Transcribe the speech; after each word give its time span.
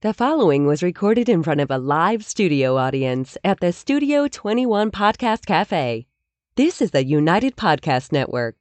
The 0.00 0.14
following 0.14 0.64
was 0.64 0.80
recorded 0.80 1.28
in 1.28 1.42
front 1.42 1.60
of 1.60 1.72
a 1.72 1.76
live 1.76 2.24
studio 2.24 2.76
audience 2.76 3.36
at 3.42 3.58
the 3.58 3.72
Studio 3.72 4.28
21 4.28 4.92
Podcast 4.92 5.44
Cafe. 5.44 6.06
This 6.54 6.80
is 6.80 6.92
the 6.92 7.04
United 7.04 7.56
Podcast 7.56 8.12
Network. 8.12 8.54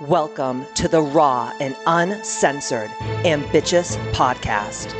Welcome 0.00 0.66
to 0.74 0.88
the 0.88 1.02
raw 1.02 1.52
and 1.60 1.76
uncensored 1.86 2.90
Ambitious 3.24 3.94
Podcast. 4.10 4.92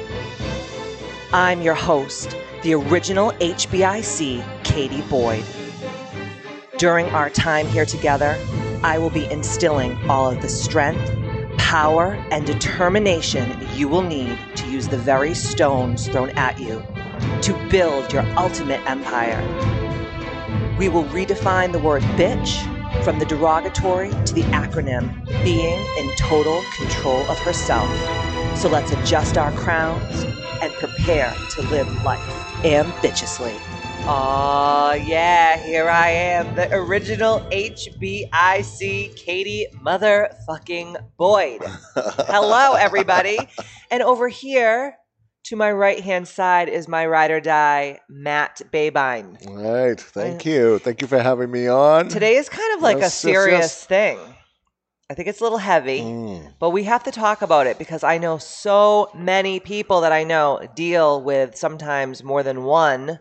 I'm 1.32 1.61
your 1.61 1.75
host, 1.75 2.36
the 2.62 2.75
original 2.75 3.32
HBIC, 3.41 4.62
Katie 4.62 5.02
Boyd. 5.11 5.45
During 6.79 7.07
our 7.07 7.29
time 7.29 7.66
here 7.66 7.86
together, 7.86 8.38
I 8.84 8.98
will 8.98 9.11
be 9.11 9.25
instilling 9.32 9.98
all 10.09 10.30
of 10.30 10.41
the 10.43 10.48
strength, 10.48 11.12
power, 11.59 12.14
and 12.30 12.46
determination 12.46 13.57
you 13.75 13.89
will 13.89 14.03
need 14.03 14.39
to 14.57 14.71
use 14.71 14.89
the 14.89 14.99
very 14.99 15.35
stones 15.35 16.08
thrown 16.08 16.31
at 16.31 16.58
you 16.58 16.85
to 17.43 17.68
build 17.71 18.13
your 18.13 18.22
ultimate 18.39 18.81
empire. 18.89 19.41
We 20.79 20.89
will 20.89 21.05
redefine 21.05 21.72
the 21.72 21.79
word 21.79 22.03
bitch 22.17 22.64
from 23.05 23.18
the 23.18 23.25
derogatory 23.25 24.11
to 24.11 24.35
the 24.35 24.43
acronym 24.53 25.25
being 25.44 25.79
in 25.99 26.17
total 26.17 26.63
control 26.77 27.21
of 27.31 27.39
herself. 27.39 27.89
So 28.58 28.69
let's 28.69 28.93
adjust 28.93 29.39
our 29.39 29.53
crowns 29.53 30.25
and 30.63 30.72
prepare 30.75 31.35
to 31.57 31.63
live 31.63 32.05
life 32.05 32.64
ambitiously. 32.64 33.55
Aw, 34.03 34.95
yeah, 34.95 35.56
here 35.59 35.89
I 35.89 36.08
am, 36.11 36.55
the 36.56 36.72
original 36.75 37.41
HBIC 37.53 39.14
Katie 39.14 39.67
motherfucking 39.84 40.97
Boyd. 41.17 41.61
Hello, 41.95 42.75
everybody. 42.75 43.39
And 43.92 44.05
over 44.05 44.28
here, 44.28 44.97
to 45.47 45.56
my 45.56 45.72
right 45.72 45.98
hand 45.98 46.28
side, 46.28 46.69
is 46.69 46.86
my 46.86 47.05
ride 47.06 47.33
or 47.33 47.41
die, 47.41 47.98
Matt 48.08 48.62
Babine. 48.72 49.36
All 49.48 49.56
right. 49.56 50.00
Thank 50.00 50.46
you. 50.46 50.78
Thank 50.78 51.02
you 51.02 51.08
for 51.08 51.19
having 51.20 51.50
me 51.50 51.67
on. 51.67 52.06
Today 52.08 52.36
is 52.36 52.48
kind 52.48 52.72
of 52.77 52.83
like 52.83 52.98
Yes, 52.98 53.08
a 53.08 53.17
serious 53.17 53.58
yes. 53.61 53.84
thing. 53.86 54.19
I 55.11 55.14
think 55.14 55.27
it's 55.27 55.41
a 55.41 55.42
little 55.42 55.58
heavy, 55.58 56.02
Mm. 56.02 56.55
but 56.61 56.70
we 56.70 56.84
have 56.84 57.02
to 57.02 57.11
talk 57.11 57.42
about 57.42 57.67
it 57.67 57.78
because 57.80 58.05
I 58.05 58.19
know 58.19 58.39
so 58.39 59.11
many 59.12 59.58
people 59.58 60.02
that 60.02 60.12
I 60.12 60.22
know 60.22 60.61
deal 60.77 61.20
with 61.20 61.56
sometimes 61.56 62.22
more 62.22 62.44
than 62.44 62.62
one 62.62 63.19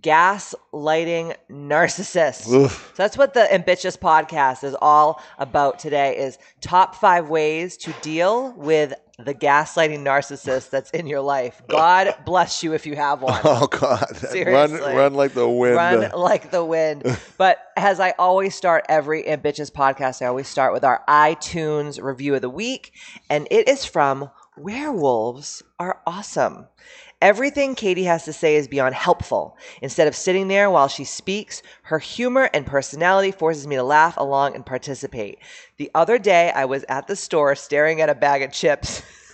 gaslighting 0.00 1.36
narcissist. 1.50 2.48
Oof. 2.52 2.92
So 2.94 3.02
that's 3.02 3.16
what 3.16 3.34
the 3.34 3.52
ambitious 3.52 3.96
podcast 3.96 4.64
is 4.64 4.76
all 4.80 5.22
about 5.38 5.78
today 5.78 6.18
is 6.18 6.38
top 6.60 6.94
5 6.96 7.28
ways 7.28 7.76
to 7.78 7.92
deal 8.02 8.52
with 8.52 8.94
the 9.18 9.34
gaslighting 9.34 10.00
narcissist 10.00 10.68
that's 10.70 10.90
in 10.90 11.06
your 11.06 11.20
life. 11.20 11.62
God 11.68 12.14
bless 12.26 12.62
you 12.62 12.74
if 12.74 12.84
you 12.86 12.96
have 12.96 13.22
one. 13.22 13.40
Oh 13.44 13.66
God! 13.68 14.14
Seriously. 14.16 14.80
Run, 14.80 14.96
run 14.96 15.14
like 15.14 15.32
the 15.32 15.48
wind. 15.48 15.76
Run 15.76 16.10
like 16.14 16.50
the 16.50 16.64
wind. 16.64 17.04
But 17.38 17.58
as 17.76 18.00
I 18.00 18.12
always 18.18 18.54
start 18.54 18.84
every 18.88 19.26
ambitious 19.28 19.70
podcast, 19.70 20.20
I 20.20 20.26
always 20.26 20.48
start 20.48 20.72
with 20.72 20.84
our 20.84 21.02
iTunes 21.08 22.02
review 22.02 22.34
of 22.34 22.42
the 22.42 22.50
week, 22.50 22.92
and 23.30 23.46
it 23.50 23.68
is 23.68 23.84
from 23.84 24.30
Werewolves 24.56 25.62
Are 25.78 26.00
Awesome. 26.06 26.66
Everything 27.22 27.74
Katie 27.74 28.04
has 28.04 28.24
to 28.26 28.32
say 28.32 28.56
is 28.56 28.68
beyond 28.68 28.94
helpful. 28.94 29.56
Instead 29.80 30.06
of 30.06 30.14
sitting 30.14 30.48
there 30.48 30.70
while 30.70 30.88
she 30.88 31.04
speaks, 31.04 31.62
her 31.84 31.98
humor 31.98 32.50
and 32.52 32.66
personality 32.66 33.30
forces 33.30 33.66
me 33.66 33.76
to 33.76 33.82
laugh 33.82 34.18
along 34.18 34.54
and 34.54 34.66
participate. 34.66 35.38
The 35.78 35.90
other 35.94 36.18
day, 36.18 36.50
I 36.50 36.66
was 36.66 36.84
at 36.90 37.06
the 37.06 37.16
store 37.16 37.54
staring 37.54 38.02
at 38.02 38.10
a 38.10 38.14
bag 38.14 38.42
of 38.42 38.52
chips. 38.52 39.02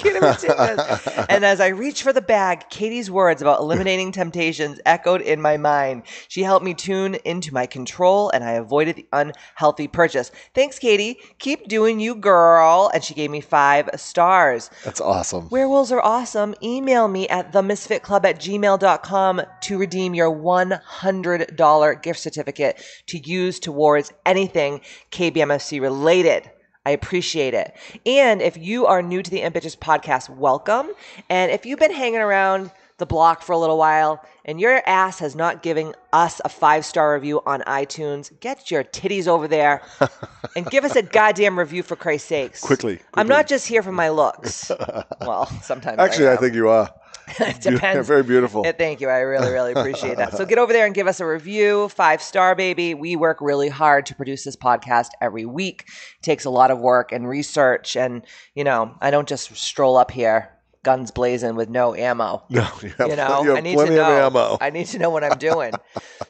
I 0.00 0.02
can't 0.02 0.16
even 0.16 0.34
take 0.36 0.56
this. 0.56 1.26
And 1.28 1.44
as 1.44 1.60
I 1.60 1.68
reached 1.68 2.02
for 2.02 2.12
the 2.12 2.22
bag, 2.22 2.68
Katie's 2.70 3.10
words 3.10 3.42
about 3.42 3.60
eliminating 3.60 4.12
temptations 4.12 4.80
echoed 4.86 5.20
in 5.20 5.40
my 5.40 5.56
mind. 5.56 6.04
She 6.28 6.42
helped 6.42 6.64
me 6.64 6.74
tune 6.74 7.16
into 7.24 7.52
my 7.52 7.66
control 7.66 8.30
and 8.30 8.42
I 8.42 8.52
avoided 8.52 8.96
the 8.96 9.06
unhealthy 9.12 9.88
purchase. 9.88 10.30
Thanks, 10.54 10.78
Katie. 10.78 11.18
Keep 11.38 11.68
doing 11.68 12.00
you, 12.00 12.14
girl. 12.14 12.90
And 12.92 13.04
she 13.04 13.14
gave 13.14 13.30
me 13.30 13.40
five 13.40 13.90
stars. 13.96 14.70
That's 14.84 15.00
awesome. 15.00 15.48
Werewolves 15.50 15.92
are 15.92 16.02
awesome. 16.02 16.54
Email 16.62 17.08
me 17.08 17.28
at 17.28 17.52
themisfitclub 17.52 18.24
at 18.24 18.40
gmail.com 18.40 19.42
to 19.62 19.78
redeem 19.78 20.14
your 20.14 20.30
$100 20.34 22.02
gift 22.02 22.20
certificate 22.20 22.82
to 23.06 23.18
use 23.18 23.60
towards 23.60 24.12
anything 24.24 24.80
KBMFC 25.10 25.80
related. 25.80 26.50
I 26.86 26.90
appreciate 26.90 27.52
it. 27.52 27.76
And 28.06 28.40
if 28.40 28.56
you 28.56 28.86
are 28.86 29.02
new 29.02 29.22
to 29.22 29.30
the 29.30 29.42
Ambitious 29.42 29.76
podcast, 29.76 30.30
welcome. 30.30 30.90
And 31.28 31.50
if 31.50 31.66
you've 31.66 31.78
been 31.78 31.92
hanging 31.92 32.20
around 32.20 32.70
the 32.96 33.04
block 33.06 33.42
for 33.42 33.52
a 33.52 33.58
little 33.58 33.76
while 33.78 34.24
and 34.44 34.60
your 34.60 34.82
ass 34.86 35.18
has 35.18 35.34
not 35.34 35.62
given 35.62 35.94
us 36.12 36.40
a 36.44 36.48
five 36.48 36.84
star 36.86 37.14
review 37.14 37.42
on 37.44 37.60
iTunes, 37.62 38.30
get 38.40 38.70
your 38.70 38.82
titties 38.82 39.26
over 39.26 39.46
there 39.46 39.82
and 40.56 40.66
give 40.70 40.84
us 40.84 40.96
a 40.96 41.02
goddamn 41.02 41.58
review 41.58 41.82
for 41.82 41.96
Christ's 41.96 42.28
sakes. 42.28 42.60
Quickly, 42.60 42.98
I'm 43.14 43.28
not 43.28 43.46
just 43.46 43.66
here 43.66 43.82
for 43.82 43.92
my 43.92 44.08
looks. 44.08 44.70
well, 45.20 45.46
sometimes 45.62 45.98
Actually, 45.98 46.28
I 46.28 46.32
am. 46.32 46.38
think 46.38 46.54
you 46.54 46.68
are. 46.68 46.88
It 47.38 47.60
depends. 47.60 48.08
Very 48.08 48.22
beautiful. 48.22 48.66
Uh, 48.66 48.72
Thank 48.72 49.00
you. 49.00 49.08
I 49.08 49.18
really, 49.20 49.50
really 49.52 49.72
appreciate 49.72 50.16
that. 50.16 50.36
So 50.36 50.44
get 50.46 50.58
over 50.58 50.72
there 50.72 50.86
and 50.86 50.94
give 50.94 51.06
us 51.06 51.20
a 51.20 51.26
review. 51.26 51.88
Five 51.90 52.22
star, 52.22 52.54
baby. 52.54 52.94
We 52.94 53.16
work 53.16 53.38
really 53.40 53.68
hard 53.68 54.06
to 54.06 54.14
produce 54.14 54.44
this 54.44 54.56
podcast 54.56 55.08
every 55.20 55.44
week. 55.46 55.84
It 55.86 56.22
takes 56.22 56.44
a 56.44 56.50
lot 56.50 56.70
of 56.70 56.78
work 56.78 57.12
and 57.12 57.28
research. 57.28 57.96
And, 57.96 58.24
you 58.54 58.64
know, 58.64 58.94
I 59.00 59.10
don't 59.10 59.28
just 59.28 59.54
stroll 59.56 59.96
up 59.96 60.10
here, 60.10 60.50
guns 60.82 61.10
blazing 61.10 61.56
with 61.56 61.68
no 61.68 61.94
ammo. 61.94 62.42
No, 62.48 62.66
you 62.82 62.88
have, 62.98 63.08
You 63.08 63.16
know, 63.16 63.42
you 63.44 63.56
I 63.56 63.60
need 63.60 63.78
to 63.78 63.86
know. 63.90 64.26
of 64.26 64.34
ammo. 64.34 64.58
I 64.60 64.70
need 64.70 64.86
to 64.88 64.98
know 64.98 65.10
what 65.10 65.22
I'm 65.24 65.38
doing. 65.38 65.72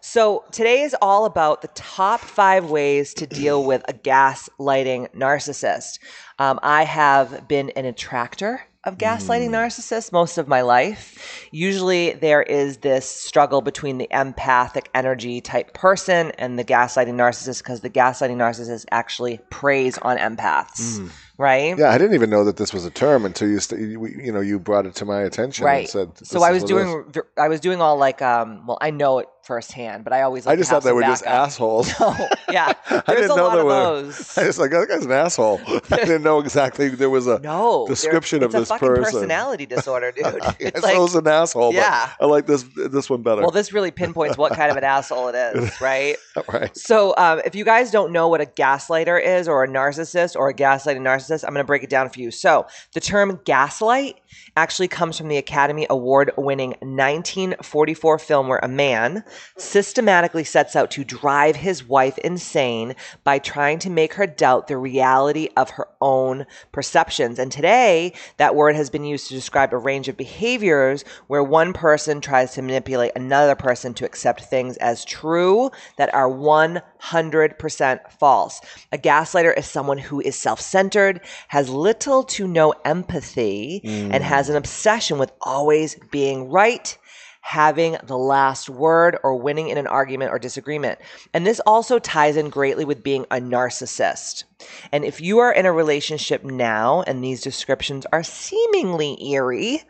so 0.01 0.45
today 0.53 0.83
is 0.83 0.95
all 1.01 1.25
about 1.25 1.63
the 1.63 1.69
top 1.69 2.21
five 2.21 2.71
ways 2.71 3.15
to 3.15 3.27
deal 3.27 3.65
with 3.65 3.83
a 3.89 3.93
gaslighting 3.93 5.15
narcissist. 5.15 5.99
Um, 6.39 6.59
I 6.63 6.85
have 6.85 7.47
been 7.49 7.71
an 7.71 7.85
attractor 7.85 8.63
of 8.85 8.97
gaslighting 8.97 9.49
Hmm. 9.49 9.55
narcissists 9.57 10.11
most 10.11 10.39
of 10.39 10.49
my 10.49 10.63
life. 10.63 11.47
Usually 11.51 12.13
there 12.15 12.43
is 12.43 12.79
this 12.79 13.05
struggle 13.07 13.61
between 13.61 13.99
the 13.99 14.09
empathic 14.11 14.89
energy 14.95 15.41
type 15.43 15.75
person 15.75 16.31
and 16.39 16.59
the 16.59 16.65
gaslighting 16.65 17.15
narcissist 17.15 17.59
because 17.59 17.81
the 17.81 17.91
gaslighting 17.91 18.37
narcissist 18.37 18.87
actually 18.91 19.39
preys 19.51 19.99
on 19.99 20.17
empaths, 20.17 21.07
right? 21.37 21.75
Hmm. 21.75 21.81
yeah, 21.81 21.91
I 21.91 21.99
didn't 21.99 22.15
even 22.15 22.31
know 22.31 22.45
that 22.45 22.57
this 22.57 22.73
was 22.73 22.87
a 22.87 22.91
term 22.91 23.27
until 23.27 23.49
you, 23.49 23.61
st- 23.61 23.81
you, 23.83 24.07
you 24.07 24.33
know, 24.33 24.41
you 24.41 24.59
brought 24.59 24.87
it 24.87 24.95
to 24.95 25.05
my 25.05 25.21
attention. 25.23 25.67
right 25.67 25.81
And 25.95 26.17
said, 26.17 26.27
so 26.27 26.43
i 26.43 26.51
was 26.51 26.63
what 26.63 26.71
it 26.71 26.77
is." 26.77 26.95
doing 27.13 27.25
I 27.37 27.49
was 27.49 27.61
doing 27.61 27.81
all 27.83 27.97
like 27.99 28.23
um 28.23 28.67
well 28.67 28.79
i 28.81 28.91
know 28.91 29.19
it 29.19 29.29
firsthand 29.51 30.05
but 30.05 30.13
i 30.13 30.23
always 30.23 30.47
like 30.47 30.53
I 30.53 30.57
just 30.57 30.71
thought 30.71 30.85
they 30.85 30.93
were 30.93 31.03
just 31.03 31.27
assholes. 31.27 31.91
oh 32.01 32.29
yeah 32.53 32.73
I 32.89 33.03
there's 33.07 33.23
didn't 33.23 33.25
a 33.33 33.37
know 33.37 33.45
lot 33.45 33.51
there 33.53 33.61
of 33.61 33.67
were. 33.67 34.03
those 34.03 34.39
I 34.39 34.47
was 34.47 34.59
like, 34.61 34.71
that 34.71 34.87
guy's 34.89 35.05
an 35.05 35.11
asshole. 35.11 35.61
I 35.67 35.97
didn't 35.97 36.23
know 36.23 36.39
exactly 36.39 36.89
there 36.89 37.11
was 37.11 37.27
a 37.27 37.41
no 37.41 37.85
description 37.89 38.45
of 38.45 38.53
this 38.53 38.69
person. 38.71 39.03
personality 39.03 39.67
disorder 39.67 40.13
dude 40.13 40.25
it's 40.61 40.81
so 40.81 41.05
like 41.05 41.15
an 41.17 41.27
asshole. 41.27 41.75
Yeah. 41.75 42.11
But 42.21 42.27
I 42.27 42.29
like 42.29 42.47
this 42.47 42.65
this 42.77 43.11
one 43.11 43.23
better. 43.23 43.41
well 43.41 43.51
this 43.51 43.73
really 43.73 43.91
pinpoints 43.91 44.39
what 44.39 44.53
kind 44.53 44.71
of 44.71 44.77
an 44.77 44.85
asshole 44.85 45.29
it 45.29 45.35
is 45.35 45.81
right 45.81 46.17
right. 46.53 46.77
So, 46.77 47.15
um, 47.17 47.41
if 47.45 47.55
you 47.55 47.65
guys 47.65 47.91
don't 47.91 48.13
know 48.13 48.29
what 48.29 48.41
a 48.41 48.47
gaslighter 48.47 49.23
is, 49.23 49.49
or 49.49 49.65
a 49.65 49.69
narcissist, 49.69 50.37
or 50.37 50.49
a 50.49 50.55
gaslighting 50.55 51.01
narcissist, 51.01 51.45
I'm 51.45 51.51
going 51.51 51.65
to 51.65 51.67
break 51.67 51.83
it 51.83 51.91
down 51.91 52.09
for 52.11 52.21
you. 52.21 52.31
So, 52.31 52.67
the 52.95 53.01
term 53.01 53.41
gaslight 53.45 54.21
actually 54.57 54.89
comes 54.89 55.17
from 55.19 55.29
the 55.29 55.37
Academy 55.37 55.87
Award 55.91 56.33
winning 56.37 56.71
1944 56.81 58.19
film 58.19 58.49
where 58.49 58.61
a 58.63 58.69
man 58.69 59.25
systematically 59.57 60.45
sets 60.45 60.77
out 60.77 60.91
to 60.93 61.05
drive 61.05 61.57
his 61.57 61.85
wife 61.85 62.19
insane 62.19 62.95
by 63.25 63.39
trying 63.39 63.79
to 63.81 63.91
make 63.91 64.15
her 64.15 64.27
doubt 64.27 64.69
the 64.69 64.77
reality 64.77 65.49
of 65.57 65.71
her 65.71 65.89
own 66.01 66.47
perceptions. 66.73 67.39
And 67.39 67.53
today, 67.53 68.13
that 68.39 68.55
word 68.55 68.77
has 68.77 68.91
been 68.91 69.05
used 69.05 69.29
to 69.29 69.35
describe 69.35 69.73
a 69.73 69.79
range 69.79 70.09
of 70.09 70.17
behaviors 70.17 71.05
where 71.27 71.43
one 71.43 71.73
person 71.73 72.21
tries 72.21 72.55
to 72.55 72.63
manipulate 72.63 73.13
another 73.17 73.55
person 73.55 73.95
to 73.95 74.05
accept 74.05 74.45
things 74.45 74.77
as 74.79 75.05
true 75.05 75.71
that 75.97 76.13
are 76.15 76.29
100% 76.29 78.11
false. 78.13 78.61
A 78.93 78.99
gaslighter 78.99 79.57
is 79.57 79.67
someone 79.67 79.99
who 79.99 80.21
is 80.21 80.37
self 80.37 80.61
centered, 80.61 81.21
has 81.49 81.69
little 81.69 82.23
to 82.25 82.47
no 82.47 82.75
empathy, 82.85 83.81
and 83.85 84.13
mm. 84.13 84.21
has 84.21 84.49
an 84.49 84.57
obsession 84.57 85.19
with 85.19 85.33
always 85.41 85.97
being 86.11 86.51
right 86.51 86.97
having 87.41 87.97
the 88.05 88.19
last 88.19 88.69
word 88.69 89.19
or 89.23 89.37
winning 89.37 89.69
in 89.69 89.79
an 89.79 89.87
argument 89.87 90.31
or 90.31 90.39
disagreement. 90.39 90.99
And 91.33 91.47
this 91.47 91.61
also 91.67 91.99
ties 91.99 92.37
in 92.37 92.51
greatly 92.51 92.85
with 92.85 93.03
being 93.03 93.25
a 93.31 93.37
narcissist. 93.37 94.45
And 94.93 95.05
if 95.05 95.21
you 95.21 95.39
are 95.39 95.53
in 95.53 95.67
a 95.67 95.73
relationship 95.73 96.45
now 96.45 97.03
and 97.03 97.25
these 97.25 97.41
descriptions 97.41 98.07
are 98.13 98.23
seemingly 98.23 99.33
eerie, 99.33 99.83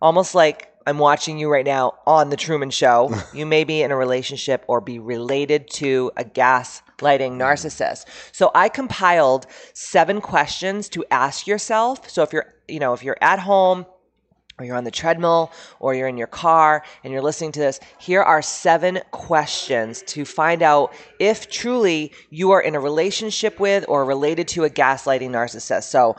almost 0.00 0.34
like 0.34 0.72
I'm 0.86 0.98
watching 0.98 1.38
you 1.38 1.50
right 1.50 1.66
now 1.66 1.98
on 2.06 2.30
The 2.30 2.36
Truman 2.36 2.70
Show, 2.70 3.14
you 3.34 3.46
may 3.46 3.64
be 3.64 3.82
in 3.82 3.90
a 3.90 3.96
relationship 3.96 4.64
or 4.68 4.80
be 4.80 4.98
related 4.98 5.68
to 5.72 6.10
a 6.16 6.24
gas 6.24 6.82
lighting 7.00 7.38
mm. 7.38 7.42
narcissist. 7.42 8.04
So 8.32 8.50
I 8.54 8.68
compiled 8.68 9.46
seven 9.74 10.20
questions 10.20 10.88
to 10.90 11.04
ask 11.10 11.46
yourself. 11.46 12.08
So 12.10 12.22
if 12.22 12.32
you're, 12.32 12.54
you 12.68 12.80
know, 12.80 12.92
if 12.92 13.02
you're 13.02 13.18
at 13.20 13.38
home 13.38 13.86
or 14.58 14.64
you're 14.64 14.76
on 14.76 14.84
the 14.84 14.90
treadmill 14.90 15.52
or 15.78 15.94
you're 15.94 16.08
in 16.08 16.18
your 16.18 16.26
car 16.26 16.82
and 17.04 17.12
you're 17.12 17.22
listening 17.22 17.52
to 17.52 17.60
this, 17.60 17.80
here 17.98 18.22
are 18.22 18.42
seven 18.42 19.00
questions 19.10 20.02
to 20.02 20.24
find 20.24 20.62
out 20.62 20.92
if 21.18 21.48
truly 21.48 22.12
you 22.30 22.50
are 22.50 22.60
in 22.60 22.74
a 22.74 22.80
relationship 22.80 23.60
with 23.60 23.84
or 23.88 24.04
related 24.04 24.48
to 24.48 24.64
a 24.64 24.70
gaslighting 24.70 25.30
narcissist. 25.30 25.84
So, 25.84 26.16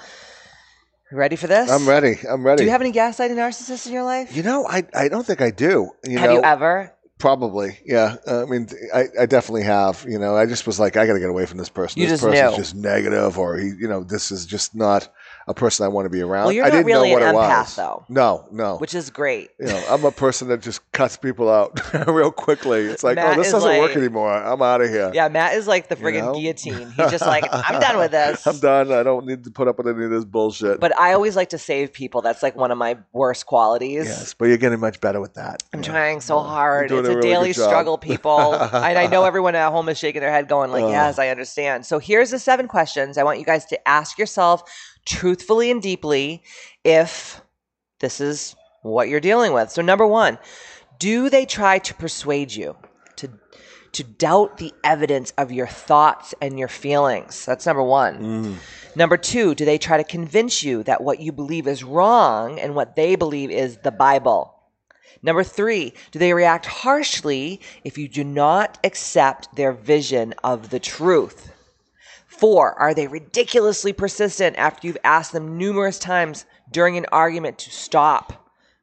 ready 1.12 1.36
for 1.36 1.48
this? 1.48 1.70
I'm 1.70 1.88
ready. 1.88 2.18
I'm 2.30 2.46
ready. 2.46 2.60
Do 2.60 2.64
you 2.66 2.72
have 2.72 2.82
any 2.82 2.94
gaslighting 2.94 3.36
narcissists 3.36 3.88
in 3.88 3.94
your 3.94 4.04
life? 4.04 4.36
You 4.36 4.44
know, 4.44 4.66
I, 4.68 4.84
I 4.94 5.10
don't 5.10 5.26
think 5.26 5.42
I 5.42 5.52
do. 5.52 5.92
You 6.06 6.18
have 6.18 6.30
know, 6.30 6.36
you 6.38 6.44
ever? 6.44 6.94
Probably, 7.18 7.78
yeah. 7.86 8.16
Uh, 8.26 8.44
I 8.44 8.46
mean, 8.46 8.70
I, 8.96 9.06
I 9.20 9.26
definitely 9.26 9.64
have. 9.64 10.06
You 10.08 10.18
know, 10.18 10.38
I 10.38 10.46
just 10.46 10.66
was 10.66 10.80
like, 10.80 10.96
I 10.96 11.06
got 11.06 11.14
to 11.14 11.20
get 11.20 11.30
away 11.30 11.46
from 11.46 11.58
this 11.58 11.68
person. 11.68 12.02
You 12.02 12.08
this 12.08 12.22
just 12.22 12.32
person's 12.32 12.52
knew. 12.52 12.58
just 12.58 12.76
negative, 12.76 13.38
or 13.38 13.58
he, 13.58 13.74
you 13.78 13.90
know, 13.90 14.06
this 14.06 14.32
is 14.32 14.46
just 14.46 14.74
not 14.74 15.10
a 15.48 15.54
person 15.54 15.84
I 15.86 15.88
want 15.90 16.06
to 16.06 16.10
be 16.10 16.22
around. 16.22 16.46
Well, 16.46 16.52
you're 16.54 16.66
I 16.66 16.70
didn't 16.70 16.86
really 16.86 17.10
know 17.10 17.14
what 17.16 17.24
an 17.24 17.36
it 17.36 17.38
empath, 17.38 17.60
was. 17.62 17.76
though. 17.76 18.06
No, 18.10 18.46
no. 18.52 18.78
Which 18.78 18.94
is 18.94 19.10
great. 19.10 19.50
you 19.60 19.66
know, 19.66 19.84
I'm 19.90 20.06
a 20.06 20.12
person 20.12 20.48
that 20.50 20.62
just 20.62 20.90
cuts 20.92 21.18
people 21.18 21.50
out 21.50 21.80
real 22.08 22.32
quickly. 22.32 22.82
It's 22.82 23.04
like, 23.04 23.18
oh, 23.18 23.22
Matt 23.22 23.38
oh, 23.38 23.42
this 23.42 23.52
doesn't 23.52 23.80
work 23.80 23.96
anymore. 23.96 24.32
I'm 24.32 24.62
out 24.62 24.82
of 24.82 24.90
here. 24.90 25.12
Yeah, 25.14 25.28
Matt 25.30 25.56
is 25.56 25.66
like 25.68 25.88
the 25.88 25.98
You 25.98 26.04
friggin' 26.04 26.22
know? 26.26 26.34
guillotine. 26.34 26.92
He's 26.92 27.12
just 27.12 27.26
like, 27.26 27.46
I'm 27.52 27.80
done 27.80 27.98
with 27.98 28.12
this. 28.20 28.46
I'm 28.46 28.60
done. 28.60 28.92
I 28.92 29.02
don't 29.04 29.26
need 29.26 29.44
to 29.46 29.52
put 29.52 29.68
up 29.68 29.78
with 29.80 29.88
any 29.88 30.06
of 30.06 30.12
this 30.12 30.26
bullshit. 30.26 30.80
But 30.80 30.98
I 31.00 31.14
always 31.14 31.36
like 31.36 31.50
to 31.50 31.58
save 31.58 31.94
people. 31.94 32.22
That's 32.22 32.44
like 32.44 32.56
one 32.56 32.70
of 32.72 32.78
my 32.78 32.98
worst 33.12 33.46
qualities. 33.48 34.06
yes, 34.06 34.34
but 34.36 34.46
you're 34.46 34.58
getting 34.58 34.80
much 34.80 35.02
better 35.02 35.20
with 35.20 35.34
that. 35.34 35.64
I'm 35.74 35.82
Yeah. 35.82 35.90
trying 35.90 36.22
so 36.22 36.40
hard. 36.40 36.92
It's 36.92 37.08
a 37.08 37.12
really 37.16 37.22
daily 37.22 37.54
struggle, 37.54 37.98
people. 37.98 38.54
and 38.56 38.98
I 38.98 39.08
know 39.08 39.24
everyone 39.24 39.56
at 39.56 39.72
home 39.72 39.90
is 39.90 39.98
shaking 39.98 40.22
their 40.22 40.32
head, 40.32 40.48
going 40.48 40.72
like, 40.72 40.84
Ugh. 40.84 40.92
"Yes, 40.92 41.18
I 41.18 41.30
understand." 41.30 41.86
So 41.86 41.98
here's 41.98 42.30
the 42.32 42.40
seven 42.40 42.68
questions. 42.68 43.18
I 43.18 43.24
want 43.24 43.40
you 43.40 43.46
guys 43.46 43.66
to 43.68 43.88
ask 43.88 44.18
yourself 44.20 44.64
truthfully 45.06 45.72
and 45.72 45.82
deeply 45.82 46.44
if 46.84 47.42
this 48.00 48.22
is 48.22 48.56
what 48.82 49.10
you're 49.10 49.20
dealing 49.20 49.54
with. 49.54 49.72
So 49.72 49.82
number 49.82 50.08
one, 50.08 50.38
do 51.00 51.30
they 51.30 51.46
try 51.46 51.80
to 51.80 51.94
persuade 51.94 52.52
you 52.52 52.76
to 53.18 53.30
to 53.92 54.04
doubt 54.04 54.58
the 54.58 54.72
evidence 54.84 55.34
of 55.38 55.52
your 55.52 55.68
thoughts 55.68 56.36
and 56.42 56.60
your 56.60 56.68
feelings? 56.68 57.46
That's 57.46 57.66
number 57.66 57.84
one. 57.84 58.20
Mm. 58.20 58.56
Number 58.96 59.18
two, 59.18 59.56
do 59.56 59.66
they 59.66 59.78
try 59.78 59.98
to 59.98 60.04
convince 60.04 60.64
you 60.64 60.84
that 60.84 61.02
what 61.02 61.20
you 61.20 61.32
believe 61.32 61.68
is 61.68 61.84
wrong 61.84 62.60
and 62.60 62.76
what 62.76 62.96
they 62.96 63.16
believe 63.16 63.50
is 63.50 63.78
the 63.78 63.92
Bible? 63.92 64.56
Number 65.22 65.44
three, 65.44 65.94
do 66.12 66.20
they 66.20 66.34
react 66.34 66.66
harshly 66.66 67.60
if 67.84 67.98
you 67.98 68.08
do 68.08 68.24
not 68.24 68.78
accept 68.84 69.56
their 69.56 69.74
vision 69.74 70.34
of 70.44 70.70
the 70.70 70.80
truth? 70.80 71.52
Four, 72.40 72.74
are 72.80 72.94
they 72.94 73.08
ridiculously 73.08 73.92
persistent 73.92 74.56
after 74.56 74.88
you've 74.88 74.98
asked 75.04 75.34
them 75.34 75.58
numerous 75.58 76.00
times 76.00 76.46
during 76.72 76.96
an 76.96 77.06
argument 77.12 77.58
to 77.58 77.70
stop? 77.70 78.39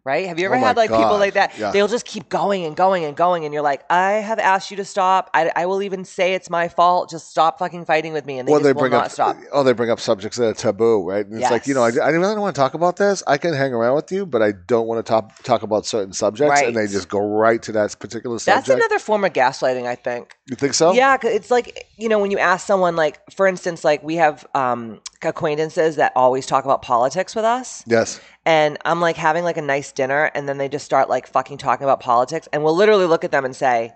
Right? 0.06 0.28
Have 0.28 0.38
you 0.38 0.46
ever 0.46 0.54
Oh 0.54 0.58
had 0.60 0.76
like 0.76 0.88
people 0.90 1.18
like 1.18 1.34
that? 1.34 1.58
Yeah. 1.58 1.72
They'll 1.72 1.88
just 1.88 2.06
keep 2.06 2.28
going 2.28 2.64
and 2.64 2.76
going 2.76 3.04
and 3.04 3.16
going, 3.16 3.44
and 3.44 3.52
you're 3.52 3.64
like, 3.64 3.82
I 3.90 4.12
have 4.12 4.38
asked 4.38 4.70
you 4.70 4.76
to 4.76 4.84
stop. 4.84 5.28
I, 5.34 5.50
I 5.56 5.66
will 5.66 5.82
even 5.82 6.04
say 6.04 6.34
it's 6.34 6.48
my 6.48 6.68
fault. 6.68 7.10
Just 7.10 7.28
stop 7.28 7.58
fucking 7.58 7.86
fighting 7.86 8.12
with 8.12 8.24
me, 8.24 8.38
and 8.38 8.46
they 8.46 8.52
Well, 8.52 8.60
just 8.60 8.68
they 8.68 8.72
will 8.72 8.82
bring 8.82 8.92
not 8.92 9.06
up 9.06 9.10
stop. 9.10 9.36
oh, 9.52 9.64
they 9.64 9.72
bring 9.72 9.90
up 9.90 9.98
subjects 9.98 10.38
that 10.38 10.46
are 10.46 10.54
taboo, 10.54 11.02
right? 11.02 11.26
And 11.26 11.40
it's 11.42 11.50
like 11.50 11.66
you 11.66 11.74
know, 11.74 11.82
I, 11.82 11.88
I 11.88 12.10
really 12.10 12.22
don't 12.34 12.40
want 12.40 12.54
to 12.54 12.60
talk 12.60 12.74
about 12.74 12.96
this. 12.98 13.24
I 13.26 13.36
can 13.36 13.52
hang 13.52 13.72
around 13.74 13.96
with 13.96 14.12
you, 14.12 14.26
but 14.26 14.42
I 14.42 14.52
don't 14.52 14.86
want 14.86 15.04
to 15.04 15.10
talk 15.10 15.42
talk 15.42 15.64
about 15.64 15.84
certain 15.86 16.12
subjects, 16.12 16.62
and 16.62 16.76
they 16.76 16.86
just 16.86 17.08
go 17.08 17.18
right 17.18 17.60
to 17.64 17.72
that 17.72 17.98
particular 17.98 18.38
subject. 18.38 18.68
That's 18.68 18.78
another 18.78 19.00
form 19.00 19.24
of 19.24 19.32
gaslighting, 19.32 19.86
I 19.86 19.96
think. 19.96 20.36
you 20.48 20.54
think 20.54 20.74
so? 20.74 20.92
Yeah, 20.92 21.16
'cause 21.16 21.32
it's 21.32 21.50
like 21.50 21.88
you 21.96 22.08
know 22.08 22.20
when 22.20 22.30
you 22.30 22.38
ask 22.38 22.64
someone, 22.64 22.94
like 22.94 23.18
for 23.32 23.48
instance, 23.48 23.82
like 23.82 24.04
we 24.04 24.14
have 24.16 24.46
um, 24.54 25.00
acquaintances 25.22 25.96
that 25.96 26.12
always 26.16 26.46
talk 26.46 26.64
about 26.64 26.82
politics 26.82 27.34
with 27.34 27.44
us, 27.44 27.82
Yes. 27.86 28.20
and 28.44 28.78
I'm 28.84 29.00
like 29.00 29.16
having 29.16 29.44
like 29.44 29.56
a 29.56 29.62
nice 29.62 29.92
dinner, 29.92 30.30
and 30.34 30.48
then 30.48 30.58
they 30.58 30.68
just 30.68 30.84
start 30.84 31.08
like 31.08 31.26
fucking 31.26 31.58
talking 31.58 31.84
about 31.84 32.00
politics, 32.00 32.48
and 32.52 32.62
we'll 32.64 32.76
literally 32.76 33.06
look 33.06 33.24
at 33.24 33.30
them 33.32 33.44
and 33.44 33.54
say. 33.54 33.92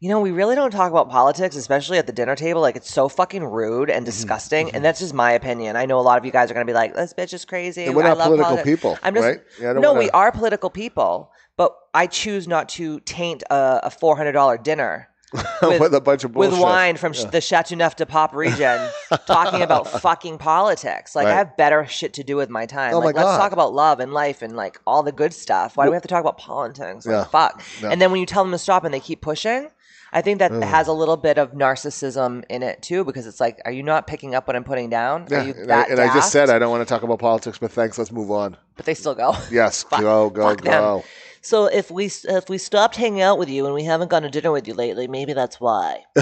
You 0.00 0.10
know, 0.10 0.20
we 0.20 0.32
really 0.32 0.54
don't 0.54 0.72
talk 0.72 0.90
about 0.90 1.08
politics, 1.08 1.56
especially 1.56 1.96
at 1.96 2.06
the 2.06 2.12
dinner 2.12 2.36
table. 2.36 2.60
Like, 2.60 2.76
it's 2.76 2.92
so 2.92 3.08
fucking 3.08 3.42
rude 3.42 3.88
Mm-hmm. 3.88 3.96
and 3.96 4.04
disgusting. 4.04 4.70
And 4.74 4.84
that's 4.84 4.98
just 5.00 5.14
my 5.14 5.32
opinion. 5.32 5.76
I 5.76 5.86
know 5.86 5.98
a 5.98 6.02
lot 6.02 6.18
of 6.18 6.26
you 6.26 6.32
guys 6.32 6.50
are 6.50 6.54
going 6.54 6.66
to 6.66 6.70
be 6.70 6.74
like, 6.74 6.94
this 6.94 7.14
bitch 7.14 7.32
is 7.32 7.46
crazy. 7.46 7.84
And 7.86 7.94
we're 7.96 8.02
I 8.02 8.08
not 8.08 8.18
love 8.18 8.26
political 8.26 8.50
politics." 8.56 8.68
people, 8.68 8.98
I'm 9.02 9.14
just, 9.14 9.24
right? 9.24 9.40
Yeah, 9.58 9.72
no, 9.72 9.92
wanna- 9.92 10.00
we 10.00 10.10
are 10.10 10.30
political 10.30 10.68
people, 10.68 11.30
but 11.56 11.74
I 11.94 12.06
choose 12.06 12.46
not 12.46 12.68
to 12.70 13.00
taint 13.00 13.44
a, 13.48 13.80
a 13.84 13.88
$400 13.90 14.62
dinner 14.62 15.08
with, 15.62 15.94
a 15.94 16.00
bunch 16.00 16.24
of 16.24 16.32
bullshit. 16.32 16.52
with 16.52 16.60
wine 16.60 16.96
from 16.96 17.12
sh 17.12 17.24
the 17.24 17.40
Chateauneuf 17.40 17.96
de 17.96 18.06
Pape 18.06 18.32
region 18.34 18.88
talking 19.26 19.62
about 19.62 19.88
fucking 20.00 20.38
politics. 20.38 21.14
Like, 21.16 21.26
Right. 21.26 21.32
I 21.34 21.36
have 21.36 21.56
better 21.56 21.84
shit 21.86 22.14
to 22.14 22.24
do 22.24 22.36
with 22.36 22.48
my 22.50 22.66
time. 22.66 22.94
Oh 22.94 23.00
my 23.00 23.06
like, 23.06 23.16
let's 23.16 23.26
God. 23.26 23.38
talk 23.38 23.52
about 23.52 23.72
love 23.74 24.00
and 24.00 24.12
life 24.12 24.42
and 24.42 24.54
like 24.56 24.80
all 24.86 25.02
the 25.02 25.12
good 25.12 25.32
stuff. 25.34 25.76
Why 25.76 25.84
do 25.84 25.90
we 25.90 25.94
have 25.94 26.02
to 26.02 26.08
talk 26.08 26.20
about 26.20 26.38
politics? 26.38 27.04
Like, 27.06 27.12
Yeah. 27.14 27.24
fuck. 27.24 27.62
Yeah. 27.82 27.90
And 27.90 28.00
then 28.00 28.10
when 28.12 28.20
you 28.20 28.26
tell 28.26 28.44
them 28.44 28.52
to 28.52 28.58
stop 28.58 28.84
and 28.84 28.94
they 28.94 29.00
keep 29.00 29.20
pushing, 29.20 29.68
I 30.12 30.22
think 30.22 30.38
that 30.38 30.52
has 30.52 30.86
a 30.86 30.92
little 30.92 31.16
bit 31.16 31.38
of 31.38 31.52
narcissism 31.52 32.44
in 32.48 32.62
it 32.62 32.82
too, 32.82 33.02
because 33.04 33.26
it's 33.26 33.40
like, 33.40 33.60
are 33.64 33.72
you 33.72 33.82
not 33.82 34.06
picking 34.06 34.34
up 34.36 34.46
what 34.46 34.54
I'm 34.54 34.62
putting 34.62 34.88
down? 34.88 35.26
Yeah, 35.28 35.40
Are 35.40 35.44
you 35.44 35.54
and, 35.54 35.72
I, 35.72 35.82
and 35.84 35.98
I 36.00 36.14
just 36.14 36.30
said 36.30 36.50
I 36.50 36.60
don't 36.60 36.70
want 36.70 36.86
to 36.86 36.92
talk 36.92 37.02
about 37.02 37.18
politics, 37.18 37.58
but 37.58 37.72
thanks. 37.72 37.98
Let's 37.98 38.12
move 38.12 38.30
on. 38.30 38.56
but 38.76 38.86
they 38.86 38.94
still 38.94 39.16
go. 39.16 39.34
Yes, 39.50 39.82
Fuck- 39.90 40.00
go, 40.00 40.30
go, 40.30 40.50
fuck 40.50 40.60
them. 40.60 41.02
So 41.44 41.66
if 41.66 41.90
we 41.90 42.06
if 42.06 42.48
we 42.48 42.58
stopped 42.58 42.96
hanging 42.96 43.20
out 43.20 43.38
with 43.38 43.50
you 43.50 43.66
and 43.66 43.74
we 43.74 43.84
haven't 43.84 44.08
gone 44.08 44.22
to 44.22 44.30
dinner 44.30 44.50
with 44.50 44.66
you 44.66 44.74
lately, 44.74 45.06
maybe 45.08 45.34
that's 45.34 45.60
why. 45.60 46.04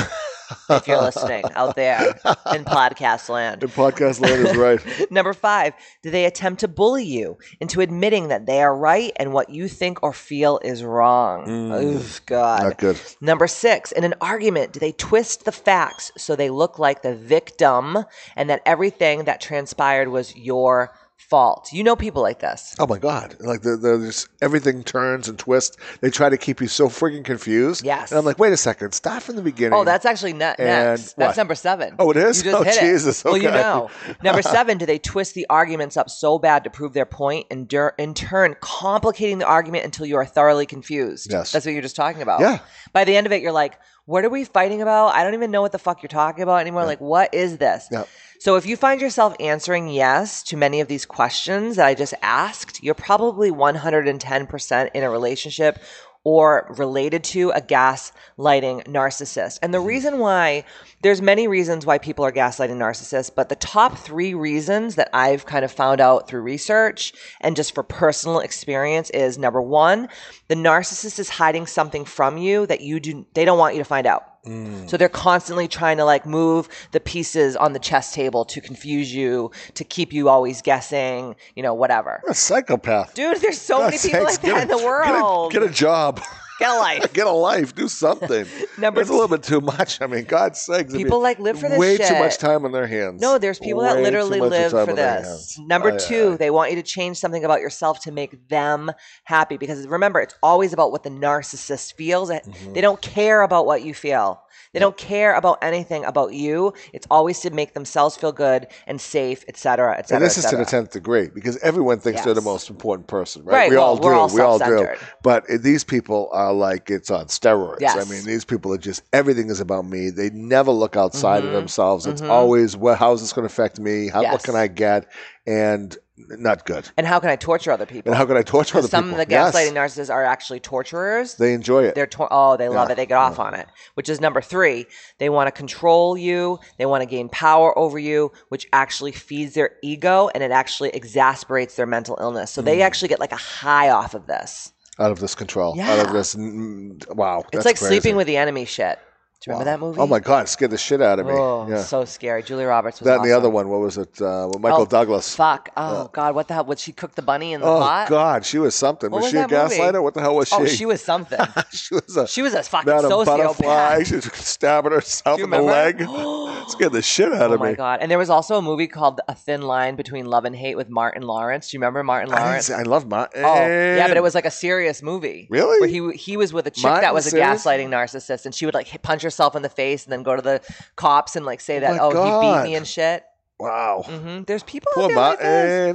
if 0.68 0.88
you're 0.88 1.00
listening 1.00 1.44
out 1.54 1.76
there 1.76 2.08
in 2.54 2.64
podcast 2.64 3.28
land. 3.28 3.62
And 3.62 3.72
podcast 3.72 4.20
land 4.20 4.48
is 4.48 4.56
right. 4.56 4.80
Number 5.10 5.32
five, 5.32 5.74
do 6.02 6.10
they 6.10 6.24
attempt 6.24 6.60
to 6.60 6.68
bully 6.68 7.04
you 7.04 7.38
into 7.60 7.80
admitting 7.80 8.28
that 8.28 8.46
they 8.46 8.62
are 8.62 8.76
right 8.76 9.12
and 9.16 9.32
what 9.32 9.50
you 9.50 9.68
think 9.68 10.02
or 10.02 10.12
feel 10.12 10.58
is 10.64 10.82
wrong? 10.84 11.46
Mm. 11.46 11.84
Oof, 11.84 12.26
God. 12.26 12.62
Not 12.64 12.78
good. 12.78 13.00
Number 13.20 13.46
six, 13.46 13.92
in 13.92 14.04
an 14.04 14.14
argument, 14.20 14.72
do 14.72 14.80
they 14.80 14.92
twist 14.92 15.44
the 15.44 15.52
facts 15.52 16.10
so 16.16 16.34
they 16.34 16.50
look 16.50 16.78
like 16.78 17.02
the 17.02 17.14
victim 17.14 17.98
and 18.36 18.50
that 18.50 18.62
everything 18.66 19.24
that 19.24 19.40
transpired 19.40 20.08
was 20.08 20.36
your 20.36 20.92
fault? 21.28 21.70
You 21.72 21.82
know 21.84 21.96
people 21.96 22.22
like 22.22 22.40
this. 22.40 22.74
Oh 22.78 22.86
my 22.86 22.98
god! 22.98 23.36
Like 23.40 23.62
the, 23.62 23.76
the 23.76 23.98
just 24.06 24.28
everything 24.40 24.82
turns 24.84 25.28
and 25.28 25.38
twists. 25.38 25.76
They 26.00 26.10
try 26.10 26.28
to 26.28 26.36
keep 26.36 26.60
you 26.60 26.66
so 26.68 26.88
freaking 26.88 27.24
confused. 27.24 27.84
Yes. 27.84 28.10
And 28.10 28.18
I'm 28.18 28.24
like, 28.24 28.38
wait 28.38 28.52
a 28.52 28.56
second, 28.56 28.92
start 28.92 29.22
from 29.22 29.36
the 29.36 29.42
beginning. 29.42 29.78
Oh, 29.78 29.84
that's 29.84 30.04
actually 30.04 30.32
ne- 30.32 30.54
next. 30.58 31.16
what? 31.16 31.26
That's 31.26 31.36
number 31.36 31.54
seven. 31.54 31.94
Oh, 31.98 32.10
it 32.10 32.16
is? 32.16 32.38
You 32.44 32.50
just 32.50 32.60
Oh, 32.60 32.64
hit 32.64 32.80
Jesus, 32.80 33.20
it. 33.20 33.24
Well, 33.24 33.36
you 33.36 33.50
know. 33.50 33.90
Number 34.22 34.42
seven, 34.42 34.78
do 34.78 34.86
they 34.86 34.98
twist 34.98 35.34
the 35.34 35.46
arguments 35.48 35.96
up 35.96 36.10
so 36.10 36.38
bad 36.38 36.64
to 36.64 36.70
prove 36.70 36.92
their 36.92 37.06
point 37.06 37.46
and 37.50 37.66
dur- 37.68 37.94
in 37.98 38.14
turn 38.14 38.56
complicating 38.60 39.38
the 39.38 39.46
argument 39.46 39.84
until 39.84 40.06
you 40.06 40.16
are 40.16 40.26
thoroughly 40.26 40.66
confused? 40.66 41.30
Yes. 41.30 41.52
That's 41.52 41.64
what 41.64 41.72
you're 41.72 41.82
just 41.82 41.96
talking 41.96 42.22
about. 42.22 42.40
Yeah. 42.40 42.58
By 42.92 43.04
the 43.04 43.16
end 43.16 43.26
of 43.26 43.32
it, 43.32 43.42
you're 43.42 43.52
like, 43.52 43.78
what 44.06 44.24
are 44.24 44.30
we 44.30 44.44
fighting 44.44 44.82
about? 44.82 45.08
I 45.08 45.22
don't 45.22 45.34
even 45.34 45.50
know 45.50 45.62
what 45.62 45.72
the 45.72 45.78
fuck 45.78 46.02
you're 46.02 46.08
talking 46.08 46.42
about 46.42 46.60
anymore. 46.60 46.84
Like, 46.84 47.00
what 47.00 47.32
is 47.32 47.58
this? 47.58 47.86
Yeah. 47.90 48.04
So 48.40 48.56
if 48.56 48.66
you 48.66 48.76
find 48.76 49.00
yourself 49.00 49.36
answering 49.38 49.88
yes 49.88 50.42
to 50.44 50.56
many 50.56 50.80
of 50.80 50.88
these 50.88 51.06
questions 51.06 51.76
that 51.76 51.86
I 51.86 51.94
just 51.94 52.14
asked, 52.22 52.82
you're 52.82 52.94
probably 52.94 53.52
110% 53.52 54.90
in 54.94 55.02
a 55.04 55.10
relationship 55.10 55.78
or 56.24 56.72
related 56.78 57.24
to 57.24 57.50
a 57.50 57.60
gaslighting 57.60 58.86
narcissist. 58.86 59.58
And 59.62 59.74
the 59.74 59.78
mm-hmm. 59.78 59.86
reason 59.88 60.18
why 60.18 60.64
there's 61.02 61.20
many 61.20 61.48
reasons 61.48 61.84
why 61.84 61.98
people 61.98 62.24
are 62.24 62.32
gaslighting 62.32 62.76
narcissists, 62.76 63.34
but 63.34 63.48
the 63.48 63.56
top 63.56 63.98
3 63.98 64.34
reasons 64.34 64.94
that 64.94 65.10
I've 65.12 65.46
kind 65.46 65.64
of 65.64 65.72
found 65.72 66.00
out 66.00 66.28
through 66.28 66.42
research 66.42 67.12
and 67.40 67.56
just 67.56 67.74
for 67.74 67.82
personal 67.82 68.38
experience 68.40 69.10
is 69.10 69.38
number 69.38 69.60
1, 69.60 70.08
the 70.48 70.54
narcissist 70.54 71.18
is 71.18 71.28
hiding 71.28 71.66
something 71.66 72.04
from 72.04 72.38
you 72.38 72.66
that 72.66 72.80
you 72.80 73.00
do 73.00 73.26
they 73.34 73.44
don't 73.44 73.58
want 73.58 73.74
you 73.74 73.80
to 73.80 73.84
find 73.84 74.06
out. 74.06 74.31
Mm. 74.46 74.90
So 74.90 74.96
they're 74.96 75.08
constantly 75.08 75.68
trying 75.68 75.98
to 75.98 76.04
like 76.04 76.26
move 76.26 76.68
the 76.90 76.98
pieces 76.98 77.54
on 77.54 77.72
the 77.74 77.78
chess 77.78 78.12
table 78.12 78.44
to 78.46 78.60
confuse 78.60 79.14
you, 79.14 79.52
to 79.74 79.84
keep 79.84 80.12
you 80.12 80.28
always 80.28 80.62
guessing, 80.62 81.36
you 81.54 81.62
know, 81.62 81.74
whatever. 81.74 82.20
You're 82.24 82.32
a 82.32 82.34
psychopath. 82.34 83.14
Dude, 83.14 83.40
there's 83.40 83.60
so 83.60 83.78
many 83.78 83.92
God's 83.92 84.02
people 84.06 84.24
like 84.24 84.40
that 84.40 84.56
a- 84.58 84.62
in 84.62 84.68
the 84.68 84.74
get 84.76 84.82
a- 84.82 84.86
world. 84.86 85.52
Get 85.52 85.62
a, 85.62 85.68
job. 85.68 86.20
Get 86.62 86.70
a 86.70 86.78
life. 86.78 87.12
get 87.12 87.26
a 87.26 87.30
life. 87.30 87.74
Do 87.74 87.88
something. 87.88 88.46
Number 88.78 89.00
It's 89.00 89.10
a 89.10 89.12
little 89.12 89.28
bit 89.28 89.42
too 89.42 89.60
much. 89.60 90.00
I 90.00 90.06
mean, 90.06 90.24
God's 90.24 90.60
sakes. 90.60 90.92
People, 90.92 91.20
like, 91.20 91.40
live 91.40 91.58
for 91.58 91.68
this 91.68 91.78
Way 91.78 91.96
too 91.98 92.14
much 92.14 92.38
time 92.38 92.64
on 92.64 92.70
their 92.70 92.86
hands. 92.86 93.20
No, 93.20 93.38
there's 93.38 93.58
people 93.58 93.82
that 93.82 93.96
Way 93.96 94.02
too 94.02 94.04
literally 94.04 94.40
live 94.40 94.70
for 94.70 94.92
this. 94.92 95.58
Number 95.58 95.98
two, 95.98 96.36
they 96.36 96.50
want 96.50 96.70
you 96.70 96.76
to 96.76 96.82
change 96.82 97.16
something 97.16 97.44
about 97.44 97.60
yourself 97.60 98.00
to 98.02 98.12
make 98.12 98.48
them 98.48 98.92
happy. 99.24 99.56
Because 99.56 99.86
remember, 99.88 100.20
it's 100.20 100.34
always 100.42 100.72
about 100.72 100.92
what 100.92 101.02
the 101.02 101.10
narcissist 101.10 101.94
feels. 101.94 102.30
Mm-hmm. 102.30 102.72
They 102.74 102.80
don't 102.80 103.00
care 103.00 103.42
about 103.42 103.66
what 103.66 103.82
you 103.82 103.94
feel. 103.94 104.41
They 104.72 104.80
don't 104.80 104.96
care 104.96 105.34
about 105.34 105.58
anything 105.62 106.04
about 106.04 106.32
you. 106.34 106.72
It's 106.92 107.06
always 107.10 107.40
to 107.40 107.50
make 107.50 107.74
themselves 107.74 108.16
feel 108.16 108.32
good 108.32 108.66
and 108.86 109.00
safe, 109.00 109.44
et 109.48 109.56
cetera, 109.56 109.96
et 109.98 110.08
cetera. 110.08 110.16
And 110.16 110.24
this 110.24 110.38
is 110.38 110.44
to 110.46 110.56
the 110.56 110.64
tenth 110.64 110.92
degree 110.92 111.28
because 111.32 111.56
everyone 111.58 111.98
thinks 112.00 112.22
they're 112.24 112.34
the 112.34 112.40
most 112.40 112.70
important 112.70 113.06
person, 113.08 113.44
right? 113.44 113.52
Right, 113.54 113.70
We 113.70 113.76
well, 113.76 113.84
all 113.86 113.96
do. 113.96 114.08
all 114.08 114.28
we 114.28 114.40
all 114.40 114.58
do. 114.58 114.88
But 115.22 115.48
uh, 115.50 115.58
these 115.60 115.84
people 115.84 116.28
are 116.32 116.52
like 116.52 116.90
it's 116.90 117.10
on 117.10 117.26
steroids. 117.26 117.78
I 117.96 118.04
mean, 118.10 118.24
these 118.24 118.44
people 118.44 118.72
are 118.72 118.78
just 118.78 119.02
everything 119.12 119.50
is 119.50 119.60
about 119.60 119.84
me. 119.86 120.10
They 120.10 120.30
never 120.30 120.70
look 120.70 120.96
outside 120.96 121.42
Mm-hmm. 121.42 121.46
of 121.48 121.52
themselves. 121.54 122.06
It's 122.06 122.20
always, 122.22 122.76
well, 122.76 122.94
how's 122.94 123.20
this 123.20 123.32
going 123.32 123.46
to 123.48 123.52
affect 123.52 123.78
me? 123.80 124.08
How, 124.08 124.22
Yes. 124.22 124.32
What 124.32 124.42
can 124.44 124.54
I 124.56 124.66
get? 124.68 125.10
And 125.46 125.96
not 126.16 126.66
good. 126.66 126.88
And 126.96 127.06
how 127.06 127.18
can 127.20 127.30
I 127.30 127.36
torture 127.36 127.70
other 127.72 127.86
people? 127.86 128.10
And 128.12 128.16
how 128.18 128.26
can 128.26 128.36
I 128.36 128.42
torture 128.42 128.78
other 128.78 128.88
Some 128.88 129.04
people? 129.04 129.12
Some 129.14 129.20
of 129.20 129.26
the 129.28 129.32
Yes. 129.32 129.54
gaslighting 129.54 129.72
narcissists 129.72 130.12
are 130.12 130.24
actually 130.24 130.60
torturers. 130.60 131.34
They 131.36 131.54
enjoy 131.54 131.84
it. 131.84 131.94
They're 131.94 132.06
tor- 132.06 132.28
oh, 132.30 132.56
they 132.56 132.68
love 132.68 132.88
Yeah, 132.88 132.92
it. 132.92 132.96
They 132.96 133.06
get 133.06 133.16
off 133.18 133.38
on 133.38 133.54
it. 133.54 133.66
Which 133.94 134.08
is 134.08 134.20
number 134.20 134.40
three. 134.42 134.86
They 135.18 135.30
want 135.30 135.48
to 135.48 135.52
control 135.52 136.16
you. 136.18 136.60
They 136.78 136.86
want 136.86 137.02
to 137.02 137.06
gain 137.06 137.28
power 137.30 137.76
over 137.78 137.98
you, 137.98 138.30
which 138.50 138.66
actually 138.72 139.12
feeds 139.12 139.54
their 139.54 139.72
ego 139.82 140.28
and 140.34 140.42
it 140.44 140.50
actually 140.50 140.90
exasperates 140.90 141.76
their 141.76 141.86
mental 141.86 142.18
illness. 142.20 142.50
So 142.50 142.60
Mm. 142.62 142.66
they 142.66 142.82
actually 142.82 143.08
get 143.08 143.20
like 143.20 143.32
a 143.32 143.36
high 143.36 143.88
off 143.90 144.14
of 144.14 144.26
this. 144.26 144.72
out 144.98 145.10
of 145.10 145.20
this 145.20 145.34
control. 145.34 145.74
Yeah. 145.74 145.90
Out 145.90 146.06
of 146.06 146.12
this. 146.12 146.34
mm, 146.34 147.14
Wow. 147.14 147.44
It's 147.52 147.64
like 147.64 147.78
crazy. 147.78 147.86
sleeping 148.00 148.14
with 148.16 148.26
the 148.26 148.36
enemy 148.36 148.66
shit. 148.66 148.98
Do 149.44 149.50
you 149.50 149.58
remember 149.58 149.64
that 149.72 149.80
movie? 149.80 149.98
Oh 149.98 150.06
my 150.06 150.20
God! 150.20 150.44
It 150.44 150.48
scared 150.50 150.70
the 150.70 150.78
shit 150.78 151.02
out 151.02 151.18
of 151.18 151.26
me. 151.26 151.32
Oh, 151.32 151.66
yeah. 151.68 151.82
so 151.82 152.04
scary. 152.04 152.44
Julia 152.44 152.68
Roberts 152.68 153.00
was 153.00 153.06
that 153.06 153.16
and 153.16 153.24
the 153.24 153.32
other 153.32 153.50
one. 153.50 153.68
What 153.68 153.80
was 153.80 153.98
it? 153.98 154.22
Uh, 154.22 154.46
with 154.52 154.60
Michael 154.60 154.82
Oh, 154.82 154.86
Douglas. 154.86 155.34
Fuck. 155.34 155.70
Oh 155.76 156.08
God, 156.12 156.36
what 156.36 156.46
the 156.46 156.54
hell? 156.54 156.64
Would 156.66 156.78
she 156.78 156.92
cook 156.92 157.16
the 157.16 157.22
bunny 157.22 157.52
in 157.52 157.60
the 157.60 157.66
Oh 157.66 157.80
pot? 157.80 158.06
Oh 158.06 158.10
God, 158.10 158.46
she 158.46 158.58
was 158.58 158.76
something. 158.76 159.10
What 159.10 159.22
was, 159.22 159.32
was 159.32 159.32
she 159.32 159.38
a 159.38 159.48
gaslighter? 159.48 160.00
What 160.00 160.14
the 160.14 160.20
hell 160.20 160.36
was 160.36 160.46
she? 160.48 160.54
Oh, 160.54 160.66
she 160.66 160.86
was 160.86 161.02
something. 161.02 161.40
she 161.72 161.92
was 161.94 162.16
a 162.16 162.28
She 162.28 162.40
was 162.42 162.54
a 162.54 162.62
fucking 162.62 162.88
Madam 162.88 163.10
Butterfly. 163.10 164.02
sociopath. 164.02 164.06
She 164.06 164.14
was 164.14 164.24
stabbing 164.26 164.92
herself 164.92 165.40
in 165.40 165.50
the 165.50 165.60
leg. 165.60 165.98
Scared 166.68 166.92
the 166.92 167.02
shit 167.02 167.32
out 167.32 167.50
of 167.50 167.60
me. 167.60 167.66
Oh 167.66 167.70
my 167.70 167.74
god! 167.74 167.98
And 168.00 168.08
there 168.10 168.18
was 168.18 168.30
also 168.30 168.54
a 168.56 168.62
movie 168.62 168.86
called 168.86 169.20
A 169.26 169.34
Thin 169.34 169.62
Line 169.62 169.96
Between 169.96 170.26
Love 170.26 170.44
and 170.44 170.54
Hate 170.54 170.76
with 170.76 170.88
Martin 170.88 171.22
Lawrence. 171.22 171.68
Do 171.70 171.76
you 171.76 171.80
remember 171.80 172.04
Martin 172.04 172.30
Lawrence? 172.30 172.66
say- 172.66 172.74
I 172.74 172.82
love 172.82 173.08
Martin. 173.08 173.44
Oh 173.44 173.54
yeah, 173.66 174.06
but 174.06 174.16
it 174.16 174.22
was 174.22 174.36
like 174.36 174.44
a 174.44 174.50
serious 174.52 175.02
movie. 175.02 175.48
Really? 175.50 175.80
Where 175.80 175.88
he 175.88 176.16
he 176.16 176.36
was 176.36 176.52
with 176.52 176.68
a 176.68 176.70
chick 176.70 176.84
Martin, 176.84 177.02
that 177.02 177.14
was 177.14 177.26
a 177.26 177.30
serious? 177.30 177.64
gaslighting 177.64 177.88
narcissist, 177.88 178.44
and 178.46 178.54
she 178.54 178.64
would 178.66 178.74
like 178.74 178.86
hit- 178.86 179.02
punch 179.02 179.24
herself 179.32 179.56
in 179.56 179.62
the 179.62 179.68
face 179.68 180.04
and 180.04 180.12
then 180.12 180.22
go 180.22 180.36
to 180.36 180.42
the 180.42 180.60
cops 180.96 181.36
and 181.36 181.46
like 181.46 181.60
say 181.60 181.78
Oh 181.78 181.80
that 181.80 181.92
my 181.92 181.98
oh 182.00 182.10
he 182.10 182.46
beat 182.62 182.70
me 182.70 182.74
and 182.76 182.86
shit. 182.86 183.24
wow. 183.58 184.02
hmm 184.04 184.42
There's 184.42 184.62
people. 184.64 184.90
out 184.90 184.94
Poor 184.94 185.08
there 185.08 185.16
like 185.16 185.38
this. 185.38 185.46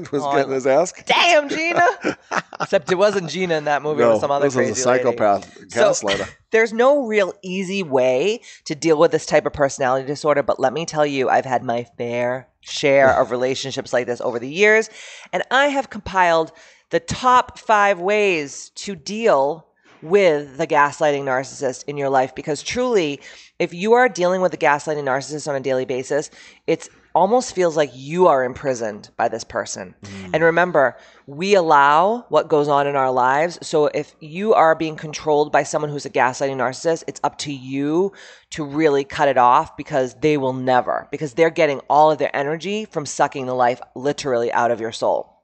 Martin 0.01 0.07
was 0.11 0.23
Oh, 0.23 0.35
getting 0.35 0.53
his 0.53 0.67
ass. 0.67 0.91
kicked. 0.93 1.07
Damn, 1.07 1.49
Gina. 1.49 1.85
Except 2.61 2.91
it 2.91 2.95
wasn't 2.95 3.29
Gina 3.29 3.55
in 3.57 3.65
that 3.65 3.81
movie. 3.81 4.03
it 4.03 4.07
was 4.07 4.21
some 4.21 4.31
other 4.31 4.45
this 4.47 4.55
was 4.55 4.65
crazy 4.67 4.83
a 4.83 4.87
lady. 4.91 5.03
psychopath 5.03 5.57
So- 5.71 5.89
gaslighter. 5.91 6.29
There's 6.51 6.71
no 6.71 7.05
real 7.05 7.33
easy 7.43 7.83
way 7.83 8.39
to 8.65 8.73
deal 8.73 8.97
with 8.97 9.11
this 9.11 9.25
type 9.25 9.45
of 9.45 9.51
personality 9.53 10.07
disorder, 10.07 10.43
but 10.43 10.59
let 10.61 10.71
me 10.71 10.85
tell 10.85 11.05
you, 11.05 11.27
I've 11.29 11.43
had 11.45 11.61
my 11.61 11.85
fair 11.97 12.47
share 12.61 13.19
of 13.19 13.31
relationships 13.37 13.91
like 13.91 14.05
this 14.07 14.21
over 14.21 14.39
the 14.39 14.49
years, 14.49 14.89
and 15.33 15.43
I 15.51 15.67
have 15.67 15.89
compiled 15.89 16.53
the 16.89 17.01
top 17.01 17.59
five 17.59 17.99
ways 17.99 18.69
to 18.75 18.95
deal 18.95 19.66
with 20.01 20.57
the 20.57 20.67
gaslighting 20.67 21.23
narcissist 21.23 21.83
in 21.87 21.97
your 21.97 22.09
life 22.09 22.35
because 22.35 22.63
truly, 22.63 23.19
if 23.59 23.73
you 23.73 23.93
are 23.93 24.09
dealing 24.09 24.41
with 24.41 24.53
a 24.53 24.57
gaslighting 24.57 25.03
narcissist 25.03 25.47
on 25.47 25.55
a 25.55 25.59
daily 25.59 25.85
basis, 25.85 26.29
it's 26.67 26.89
almost 27.17 27.55
feels 27.55 27.75
like 27.75 27.89
you 27.95 28.27
are 28.27 28.43
imprisoned 28.43 29.09
by 29.17 29.27
this 29.27 29.43
person. 29.43 29.95
Mm. 30.03 30.29
And 30.35 30.43
remember, 30.43 30.95
we 31.25 31.55
allow 31.55 32.27
what 32.29 32.47
goes 32.47 32.67
on 32.67 32.85
in 32.85 32.95
our 32.95 33.11
lives. 33.11 33.57
So 33.63 33.87
if 33.87 34.13
you 34.19 34.53
are 34.53 34.75
being 34.75 34.95
controlled 34.95 35.51
by 35.51 35.63
someone 35.63 35.89
who's 35.89 36.05
a 36.05 36.11
gaslighting 36.11 36.57
narcissist, 36.57 37.03
it's 37.07 37.19
up 37.23 37.39
to 37.39 37.51
you 37.51 38.13
to 38.51 38.63
really 38.63 39.03
cut 39.03 39.29
it 39.29 39.37
off 39.37 39.75
because 39.75 40.13
they 40.15 40.37
will 40.37 40.53
never, 40.53 41.07
because 41.09 41.33
they're 41.33 41.49
getting 41.49 41.79
all 41.89 42.11
of 42.11 42.19
their 42.19 42.33
energy 42.35 42.85
from 42.85 43.07
sucking 43.07 43.47
the 43.47 43.55
life 43.55 43.81
literally 43.95 44.51
out 44.53 44.69
of 44.69 44.79
your 44.79 44.91
soul. 44.91 45.41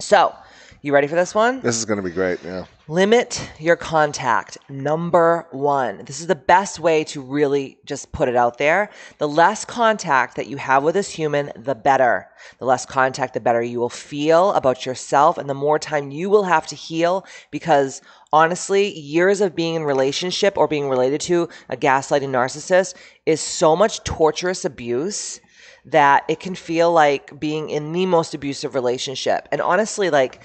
So, 0.00 0.34
you 0.80 0.92
ready 0.92 1.06
for 1.06 1.14
this 1.14 1.32
one? 1.32 1.60
This 1.60 1.76
is 1.76 1.84
going 1.84 1.98
to 1.98 2.02
be 2.02 2.10
great. 2.10 2.42
Yeah. 2.42 2.64
Limit 2.92 3.50
your 3.58 3.76
contact. 3.76 4.58
Number 4.68 5.46
one. 5.50 6.04
This 6.04 6.20
is 6.20 6.26
the 6.26 6.34
best 6.34 6.78
way 6.78 7.04
to 7.04 7.22
really 7.22 7.78
just 7.86 8.12
put 8.12 8.28
it 8.28 8.36
out 8.36 8.58
there. 8.58 8.90
The 9.16 9.26
less 9.26 9.64
contact 9.64 10.36
that 10.36 10.46
you 10.46 10.58
have 10.58 10.82
with 10.82 10.92
this 10.92 11.08
human, 11.08 11.52
the 11.56 11.74
better. 11.74 12.28
The 12.58 12.66
less 12.66 12.84
contact, 12.84 13.32
the 13.32 13.40
better 13.40 13.62
you 13.62 13.80
will 13.80 13.88
feel 13.88 14.52
about 14.52 14.84
yourself 14.84 15.38
and 15.38 15.48
the 15.48 15.54
more 15.54 15.78
time 15.78 16.10
you 16.10 16.28
will 16.28 16.44
have 16.44 16.66
to 16.66 16.76
heal 16.76 17.24
because 17.50 18.02
honestly, 18.30 18.92
years 18.92 19.40
of 19.40 19.56
being 19.56 19.74
in 19.74 19.84
relationship 19.84 20.58
or 20.58 20.68
being 20.68 20.90
related 20.90 21.22
to 21.22 21.48
a 21.70 21.78
gaslighting 21.78 22.28
narcissist 22.28 22.92
is 23.24 23.40
so 23.40 23.74
much 23.74 24.04
torturous 24.04 24.66
abuse 24.66 25.40
that 25.86 26.24
it 26.28 26.40
can 26.40 26.54
feel 26.54 26.92
like 26.92 27.40
being 27.40 27.70
in 27.70 27.92
the 27.92 28.04
most 28.04 28.34
abusive 28.34 28.74
relationship. 28.74 29.48
And 29.50 29.62
honestly, 29.62 30.10
like 30.10 30.42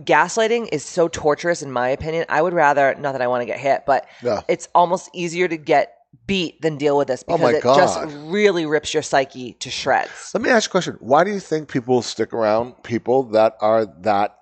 gaslighting 0.00 0.68
is 0.72 0.84
so 0.84 1.08
torturous 1.08 1.62
in 1.62 1.70
my 1.72 1.88
opinion. 1.88 2.24
I 2.28 2.42
would 2.42 2.52
rather 2.54 2.94
not 2.96 3.12
that 3.12 3.22
I 3.22 3.26
want 3.26 3.42
to 3.42 3.46
get 3.46 3.58
hit, 3.58 3.84
but 3.86 4.06
Yeah. 4.22 4.42
it's 4.48 4.68
almost 4.74 5.10
easier 5.12 5.48
to 5.48 5.56
get 5.56 5.92
beat 6.26 6.60
than 6.62 6.76
deal 6.76 6.96
with 6.96 7.08
this 7.08 7.22
Oh 7.28 7.36
because 7.36 7.52
my 7.52 7.58
it 7.58 7.62
just 7.62 8.00
really 8.26 8.66
rips 8.66 8.92
your 8.94 9.02
psyche 9.02 9.52
to 9.54 9.70
shreds. 9.70 10.30
Let 10.34 10.42
me 10.42 10.50
ask 10.50 10.66
you 10.66 10.70
a 10.70 10.72
question. 10.72 10.96
Why 11.00 11.24
do 11.24 11.30
you 11.30 11.40
think 11.40 11.68
people 11.68 12.02
stick 12.02 12.32
around 12.32 12.82
people 12.82 13.24
that 13.30 13.56
are 13.60 13.86
that, 14.02 14.36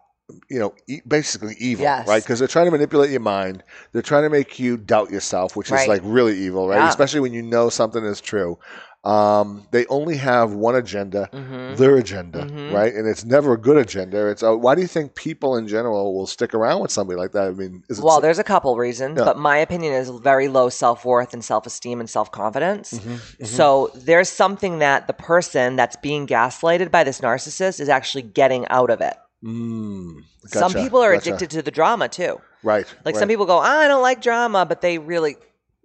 you 0.49 0.58
know, 0.58 0.75
e- 0.88 1.00
basically 1.06 1.54
evil, 1.58 1.82
Yes. 1.82 2.06
right? 2.08 2.23
Because 2.23 2.38
they're 2.38 2.49
trying 2.49 2.66
to 2.66 2.70
manipulate 2.70 3.11
your 3.11 3.20
mind. 3.20 3.62
They're 3.92 4.02
trying 4.02 4.23
to 4.23 4.30
make 4.30 4.58
you 4.58 4.76
doubt 4.76 5.11
yourself, 5.11 5.56
which 5.56 5.70
is 5.70 5.87
like 5.87 6.00
really 6.04 6.38
evil, 6.38 6.68
right? 6.68 6.78
Yeah. 6.78 6.88
Especially 6.88 7.20
when 7.20 7.32
you 7.34 7.42
know 7.42 7.68
something 7.68 8.04
is 8.04 8.20
true. 8.20 8.58
Um, 9.04 9.66
they 9.70 9.84
only 9.87 10.16
have 10.16 10.52
one 10.54 10.75
agenda, 10.75 11.28
Mm-hmm. 11.32 11.75
their 11.75 11.96
agenda, 11.96 12.46
right? 12.73 12.92
And 12.94 13.06
it's 13.06 13.25
never 13.25 13.52
a 13.52 13.58
good 13.58 13.76
agenda. 13.76 14.28
It's 14.28 14.42
uh, 14.42 14.56
why 14.56 14.75
do 14.75 14.80
you 14.80 14.87
think 14.87 15.14
people 15.14 15.56
in 15.56 15.68
general 15.68 16.14
will 16.14 16.26
stick 16.26 16.54
around 16.54 16.80
with 16.80 16.90
somebody 16.90 17.18
like 17.18 17.32
that? 17.32 17.49
I 17.49 17.50
mean, 17.50 17.82
is 17.90 17.99
it 17.99 18.04
Well, 18.04 18.20
there's 18.23 18.38
a 18.38 18.44
couple 18.44 18.75
reasons, 18.78 19.18
Yeah. 19.18 19.25
but 19.26 19.37
my 19.38 19.58
opinion 19.58 19.92
is 19.92 20.08
very 20.08 20.49
low 20.49 20.70
self 20.70 21.04
worth 21.04 21.34
and 21.34 21.44
self 21.44 21.66
esteem 21.66 22.00
and 22.00 22.08
self 22.08 22.32
confidence. 22.32 22.94
Mm-hmm, 22.94 23.44
So 23.44 23.90
there's 23.94 24.30
something 24.30 24.78
that 24.78 25.06
the 25.06 25.12
person 25.12 25.76
that's 25.76 25.96
being 25.96 26.26
gaslighted 26.26 26.90
by 26.90 27.04
this 27.04 27.20
narcissist 27.20 27.80
is 27.80 27.90
actually 27.90 28.23
getting 28.23 28.66
out 28.68 28.88
of 28.88 29.02
it. 29.02 29.16
Mm, 29.44 30.23
some 30.46 30.73
people 30.73 31.00
are 31.02 31.12
gotcha. 31.14 31.28
addicted 31.34 31.50
to 31.50 31.61
the 31.62 31.70
drama 31.70 32.08
too. 32.08 32.40
right? 32.62 32.87
Like 33.04 33.14
right. 33.14 33.20
some 33.20 33.28
people 33.28 33.44
go, 33.44 33.58
"Ah, 33.58 33.80
I 33.80 33.88
don't 33.88 34.00
like 34.00 34.23
drama, 34.23 34.64
but 34.64 34.80
they 34.80 34.96
really 34.96 35.37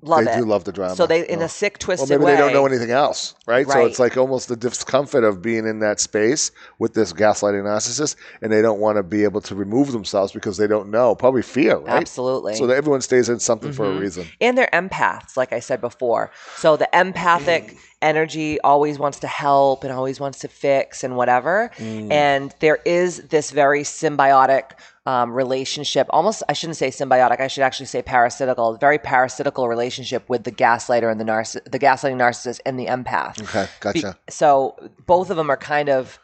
love 0.01 0.23
they 0.25 0.31
it. 0.31 0.37
do 0.37 0.45
love 0.45 0.63
the 0.63 0.71
drama. 0.71 0.95
So 0.95 1.05
they, 1.05 1.27
in 1.27 1.39
Yeah. 1.39 1.45
a 1.45 1.49
sick, 1.49 1.77
twisted 1.77 2.09
Well, 2.09 2.19
maybe 2.19 2.25
way. 2.25 2.35
they 2.35 2.41
don't 2.41 2.53
know 2.53 2.65
anything 2.65 2.91
else, 2.91 3.35
right? 3.45 3.65
right? 3.67 3.73
So 3.73 3.85
it's 3.85 3.99
like 3.99 4.17
almost 4.17 4.47
the 4.47 4.55
discomfort 4.55 5.23
of 5.23 5.41
being 5.41 5.67
in 5.67 5.79
that 5.79 5.99
space 5.99 6.51
with 6.77 6.93
this 6.93 7.11
gaslighting 7.13 7.63
narcissist, 7.63 8.15
and 8.41 8.51
they 8.51 8.61
don't 8.61 8.79
want 8.79 8.97
to 8.97 9.03
be 9.03 9.23
able 9.23 9.41
to 9.41 9.55
remove 9.55 9.91
themselves 9.91 10.31
because 10.31 10.57
they 10.57 10.67
don't 10.67 10.89
know, 10.89 11.15
probably 11.15 11.41
fear, 11.41 11.77
right? 11.77 12.01
Absolutely. 12.01 12.55
So 12.55 12.67
that 12.67 12.77
everyone 12.77 13.01
stays 13.01 13.29
in 13.29 13.39
something 13.39 13.71
for 13.71 13.89
a 13.89 13.93
Mhm. 13.93 13.99
reason. 13.99 14.27
and 14.41 14.57
they're 14.57 14.69
empaths, 14.73 15.35
like 15.35 15.51
I 15.53 15.59
said 15.59 15.81
before. 15.81 16.31
So 16.55 16.77
the 16.77 16.89
empathic 16.97 17.75
energy 18.01 18.59
always 18.61 18.97
wants 18.97 19.19
to 19.19 19.27
help 19.27 19.83
and 19.83 19.91
always 19.91 20.19
wants 20.19 20.39
to 20.39 20.47
fix 20.47 21.03
and 21.03 21.15
whatever. 21.17 21.71
And 21.79 22.53
there 22.59 22.77
is 22.85 23.17
this 23.27 23.51
very 23.51 23.81
symbiotic 23.81 24.71
um, 25.05 25.33
relationship. 25.33 26.07
Almost, 26.11 26.43
I 26.47 26.53
shouldn't 26.53 26.77
say 26.77 26.89
symbiotic. 26.89 27.39
I 27.39 27.47
should 27.47 27.63
actually 27.63 27.87
say 27.87 28.01
parasitical. 28.01 28.77
Very 28.77 28.99
parasitical 28.99 29.67
relationship 29.67 30.29
with 30.29 30.43
the 30.43 30.51
gaslighter 30.51 31.11
and 31.11 31.19
the 31.19 31.25
narciss- 31.25 31.63
the 31.69 31.79
gaslighting 31.79 32.17
narcissist 32.17 32.59
and 32.65 32.79
the 32.79 32.85
empath. 32.85 33.41
Okay, 33.41 33.67
Be- 33.93 34.01
gotcha. 34.01 34.17
so 34.29 34.75
both 35.05 35.29
of 35.29 35.37
them 35.37 35.49
are 35.49 35.57
kind 35.57 35.89
of 35.89 36.19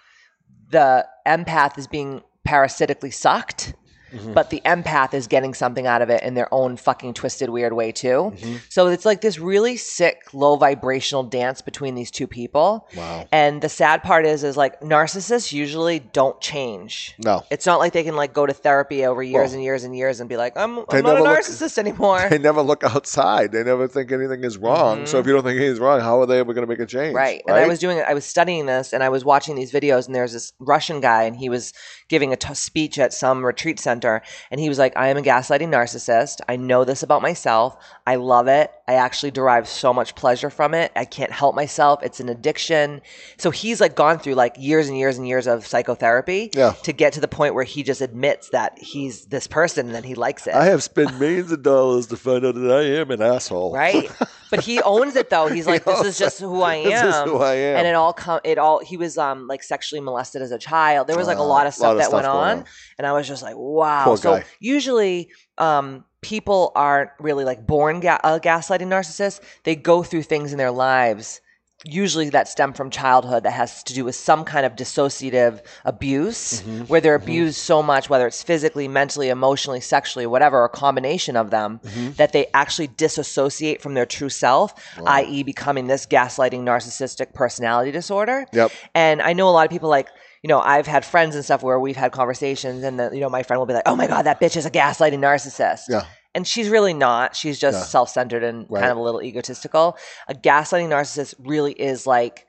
the 0.69 1.05
empath 1.27 1.77
is 1.77 1.87
being 1.87 2.21
parasitically 2.43 3.11
sucked, 3.11 3.73
Mm-hmm. 4.15 4.33
but 4.33 4.49
the 4.49 4.61
empath 4.65 5.13
is 5.13 5.27
getting 5.27 5.53
something 5.53 5.85
out 5.85 6.01
of 6.01 6.09
it 6.09 6.23
in 6.23 6.33
their 6.33 6.51
own 6.53 6.77
fucking 6.77 7.13
twisted, 7.13 7.49
weird 7.49 7.73
way 7.73 7.91
too. 7.91 8.31
Mm-hmm. 8.35 8.55
So 8.69 8.87
it's 8.87 9.05
like 9.05 9.21
this 9.21 9.39
really 9.39 9.77
sick, 9.77 10.23
low 10.33 10.55
vibrational 10.55 11.23
dance 11.23 11.61
between 11.61 11.95
these 11.95 12.11
two 12.11 12.27
people. 12.27 12.87
Wow. 12.95 13.27
And 13.31 13.61
the 13.61 13.69
sad 13.69 14.03
part 14.03 14.25
is, 14.25 14.43
is 14.43 14.55
like 14.57 14.79
narcissists 14.81 15.51
usually 15.51 15.99
don't 15.99 16.39
change. 16.41 17.15
No. 17.23 17.43
It's 17.51 17.65
not 17.65 17.79
like 17.79 17.93
they 17.93 18.03
can 18.03 18.15
like 18.15 18.33
go 18.33 18.45
to 18.45 18.53
therapy 18.53 19.05
over 19.05 19.21
years 19.21 19.49
Well, 19.49 19.55
and 19.55 19.63
years 19.63 19.83
and 19.83 19.95
years 19.95 20.19
and 20.19 20.29
be 20.29 20.37
like, 20.37 20.55
I'm, 20.57 20.79
I'm 20.79 20.85
not 20.85 20.93
a 20.93 21.01
never 21.01 21.21
look- 21.21 21.39
narcissist 21.39 21.77
anymore. 21.77 22.27
They 22.29 22.39
never 22.39 22.61
look 22.61 22.83
outside. 22.83 23.51
They 23.51 23.63
never 23.63 23.87
think 23.87 24.11
anything 24.11 24.43
is 24.43 24.57
wrong. 24.57 25.05
So 25.05 25.19
if 25.19 25.27
you 25.27 25.33
don't 25.33 25.43
think 25.43 25.57
anything's 25.57 25.79
wrong, 25.79 25.99
how 26.01 26.19
are 26.21 26.25
they 26.25 26.39
ever 26.39 26.53
going 26.53 26.67
to 26.67 26.69
make 26.69 26.79
a 26.79 26.85
change? 26.85 27.09
Mm-hmm. 27.09 27.15
Right. 27.15 27.41
And 27.47 27.55
I 27.55 27.67
was 27.67 27.79
doing 27.79 28.01
I 28.05 28.13
was 28.13 28.25
studying 28.25 28.65
this 28.65 28.93
and 28.93 29.03
I 29.03 29.09
was 29.09 29.23
watching 29.23 29.55
these 29.55 29.71
videos 29.71 30.05
and 30.07 30.15
there's 30.15 30.33
this 30.33 30.53
Russian 30.59 30.99
guy 31.01 31.23
and 31.23 31.35
he 31.35 31.49
was 31.49 31.73
giving 32.07 32.33
a 32.33 32.35
t- 32.35 32.53
speech 32.53 32.99
at 32.99 33.13
some 33.13 33.45
retreat 33.45 33.79
center 33.79 34.21
and 34.51 34.59
he 34.59 34.69
was 34.69 34.79
like, 34.79 34.95
I 34.95 35.07
am 35.07 35.17
a 35.17 35.21
gaslighting 35.21 35.69
narcissist. 35.69 36.41
I 36.47 36.55
know 36.55 36.83
this 36.83 37.03
about 37.03 37.21
myself. 37.21 37.77
I 38.05 38.15
love 38.15 38.47
it. 38.47 38.71
I 38.87 38.93
actually 38.95 39.31
derive 39.31 39.67
so 39.67 39.91
much 39.93 40.13
pleasure 40.13 40.51
from 40.51 40.75
it. 40.75 40.91
I 40.95 41.05
can't 41.05 41.31
help 41.31 41.55
myself. 41.55 42.03
It's 42.03 42.19
an 42.19 42.29
addiction. 42.29 43.01
So 43.37 43.49
he's 43.49 43.81
like 43.81 43.95
gone 43.95 44.19
through 44.19 44.35
like 44.35 44.55
years 44.59 44.87
and 44.87 44.95
years 44.97 45.17
and 45.17 45.27
years 45.27 45.47
of 45.47 45.65
psychotherapy 45.65 46.51
Yeah. 46.53 46.73
to 46.83 46.93
get 46.93 47.13
to 47.13 47.19
the 47.19 47.27
point 47.27 47.55
where 47.55 47.63
he 47.63 47.81
just 47.81 48.01
admits 48.01 48.49
that 48.49 48.77
he's 48.77 49.25
this 49.25 49.47
person 49.47 49.87
and 49.87 49.95
that 49.95 50.05
he 50.05 50.13
likes 50.13 50.45
it. 50.45 50.53
I 50.53 50.65
have 50.65 50.83
spent 50.83 51.19
millions 51.19 51.51
of 51.51 51.63
dollars 51.63 52.05
to 52.07 52.17
find 52.17 52.45
out 52.45 52.53
that 52.53 52.71
I 52.71 52.83
am 52.99 53.09
an 53.11 53.21
asshole. 53.21 53.73
right? 53.73 54.11
But 54.51 54.63
he 54.63 54.79
owns 54.83 55.15
it 55.15 55.31
though. 55.31 55.47
He's 55.47 55.65
like, 55.65 55.83
this 55.85 56.05
is 56.05 56.19
just 56.19 56.39
who 56.39 56.61
I 56.61 56.75
am. 56.75 56.83
This 56.85 57.15
is 57.15 57.21
who 57.23 57.37
I 57.39 57.55
am. 57.55 57.77
And 57.77 57.87
it 57.87 57.95
all 57.95 58.13
come. 58.13 58.39
It 58.43 58.59
all. 58.59 58.79
He 58.79 58.95
was 58.95 59.17
um 59.17 59.47
like 59.47 59.63
sexually 59.63 59.99
molested 60.01 60.43
as 60.43 60.51
a 60.51 60.59
child. 60.59 61.07
There 61.07 61.17
was 61.17 61.25
like 61.27 61.39
a 61.39 61.41
Uh, 61.41 61.45
lot 61.45 61.65
of 61.65 61.73
stuff 61.73 61.87
lot 61.87 61.91
of 61.93 61.97
that 61.97 62.03
stuff 62.05 62.13
went 62.13 62.27
on, 62.27 62.57
on. 62.59 62.65
and 62.99 63.07
I 63.07 63.13
was 63.13 63.27
just 63.27 63.41
like, 63.41 63.55
wow. 63.57 64.03
Poor 64.05 64.17
so 64.17 64.37
guy. 64.37 64.43
usually, 64.59 65.31
um, 65.57 66.05
people 66.21 66.71
aren't 66.75 67.11
really 67.19 67.45
like 67.45 67.65
born 67.65 67.99
ga- 67.99 68.19
uh, 68.23 68.39
gaslighting 68.39 68.87
narcissists. 68.87 69.39
They 69.63 69.75
go 69.75 70.03
through 70.03 70.23
things 70.23 70.51
in 70.51 70.57
their 70.57 70.71
lives. 70.71 71.41
Usually 71.83 72.29
that 72.29 72.47
stem 72.47 72.73
from 72.73 72.89
childhood 72.89 73.43
that 73.43 73.51
has 73.51 73.83
to 73.83 73.93
do 73.93 74.03
with 74.05 74.15
some 74.15 74.43
kind 74.43 74.65
of 74.65 74.75
dissociative 74.75 75.61
abuse 75.83 76.61
Mm-hmm. 76.61 76.83
where 76.85 76.99
they're 77.01 77.15
abused 77.15 77.57
so 77.57 77.83
much, 77.83 78.09
whether 78.09 78.25
it's 78.25 78.41
physically, 78.41 78.87
mentally, 78.87 79.29
emotionally, 79.29 79.81
sexually, 79.81 80.25
whatever, 80.25 80.61
or 80.61 80.65
a 80.65 80.69
combination 80.69 81.35
of 81.37 81.51
them, 81.51 81.79
Mm-hmm. 81.83 82.11
that 82.13 82.31
they 82.33 82.47
actually 82.55 82.87
disassociate 82.87 83.81
from 83.81 83.93
their 83.93 84.05
true 84.05 84.29
self, 84.29 84.73
i.e., 85.05 85.43
becoming 85.43 85.85
this 85.87 86.07
gaslighting 86.07 86.61
narcissistic 86.63 87.33
personality 87.33 87.91
disorder. 87.91 88.45
Yep. 88.51 88.71
And 88.95 89.21
I 89.21 89.33
know 89.33 89.47
a 89.47 89.51
lot 89.51 89.65
of 89.65 89.71
people 89.71 89.89
like, 89.89 90.07
you 90.45 90.47
know, 90.47 90.59
I've 90.59 90.85
had 90.85 91.03
friends 91.03 91.33
and 91.33 91.43
stuff 91.43 91.63
where 91.63 91.79
we've 91.79 91.95
had 91.95 92.11
conversations 92.11 92.83
and 92.83 92.99
the, 92.99 93.09
you 93.11 93.19
know, 93.19 93.29
my 93.29 93.41
friend 93.41 93.59
will 93.59 93.65
be 93.65 93.73
like, 93.73 93.87
oh 93.87 93.95
my 93.95 94.05
God, 94.05 94.27
that 94.27 94.39
bitch 94.39 94.55
is 94.55 94.63
a 94.67 94.69
gaslighting 94.69 95.17
narcissist. 95.17 95.85
Yeah. 95.89 96.05
And 96.35 96.45
she's 96.45 96.69
really 96.69 96.93
not. 96.93 97.35
She's 97.35 97.57
just 97.59 97.79
Yeah. 97.79 97.83
self 97.85 98.09
centered 98.11 98.43
and 98.43 98.67
Right. 98.69 98.81
kind 98.81 98.91
of 98.91 98.97
a 98.99 99.01
little 99.01 99.23
egotistical. 99.23 99.97
A 100.27 100.35
gaslighting 100.35 100.89
narcissist 100.89 101.33
really 101.39 101.71
is 101.71 102.05
like, 102.05 102.45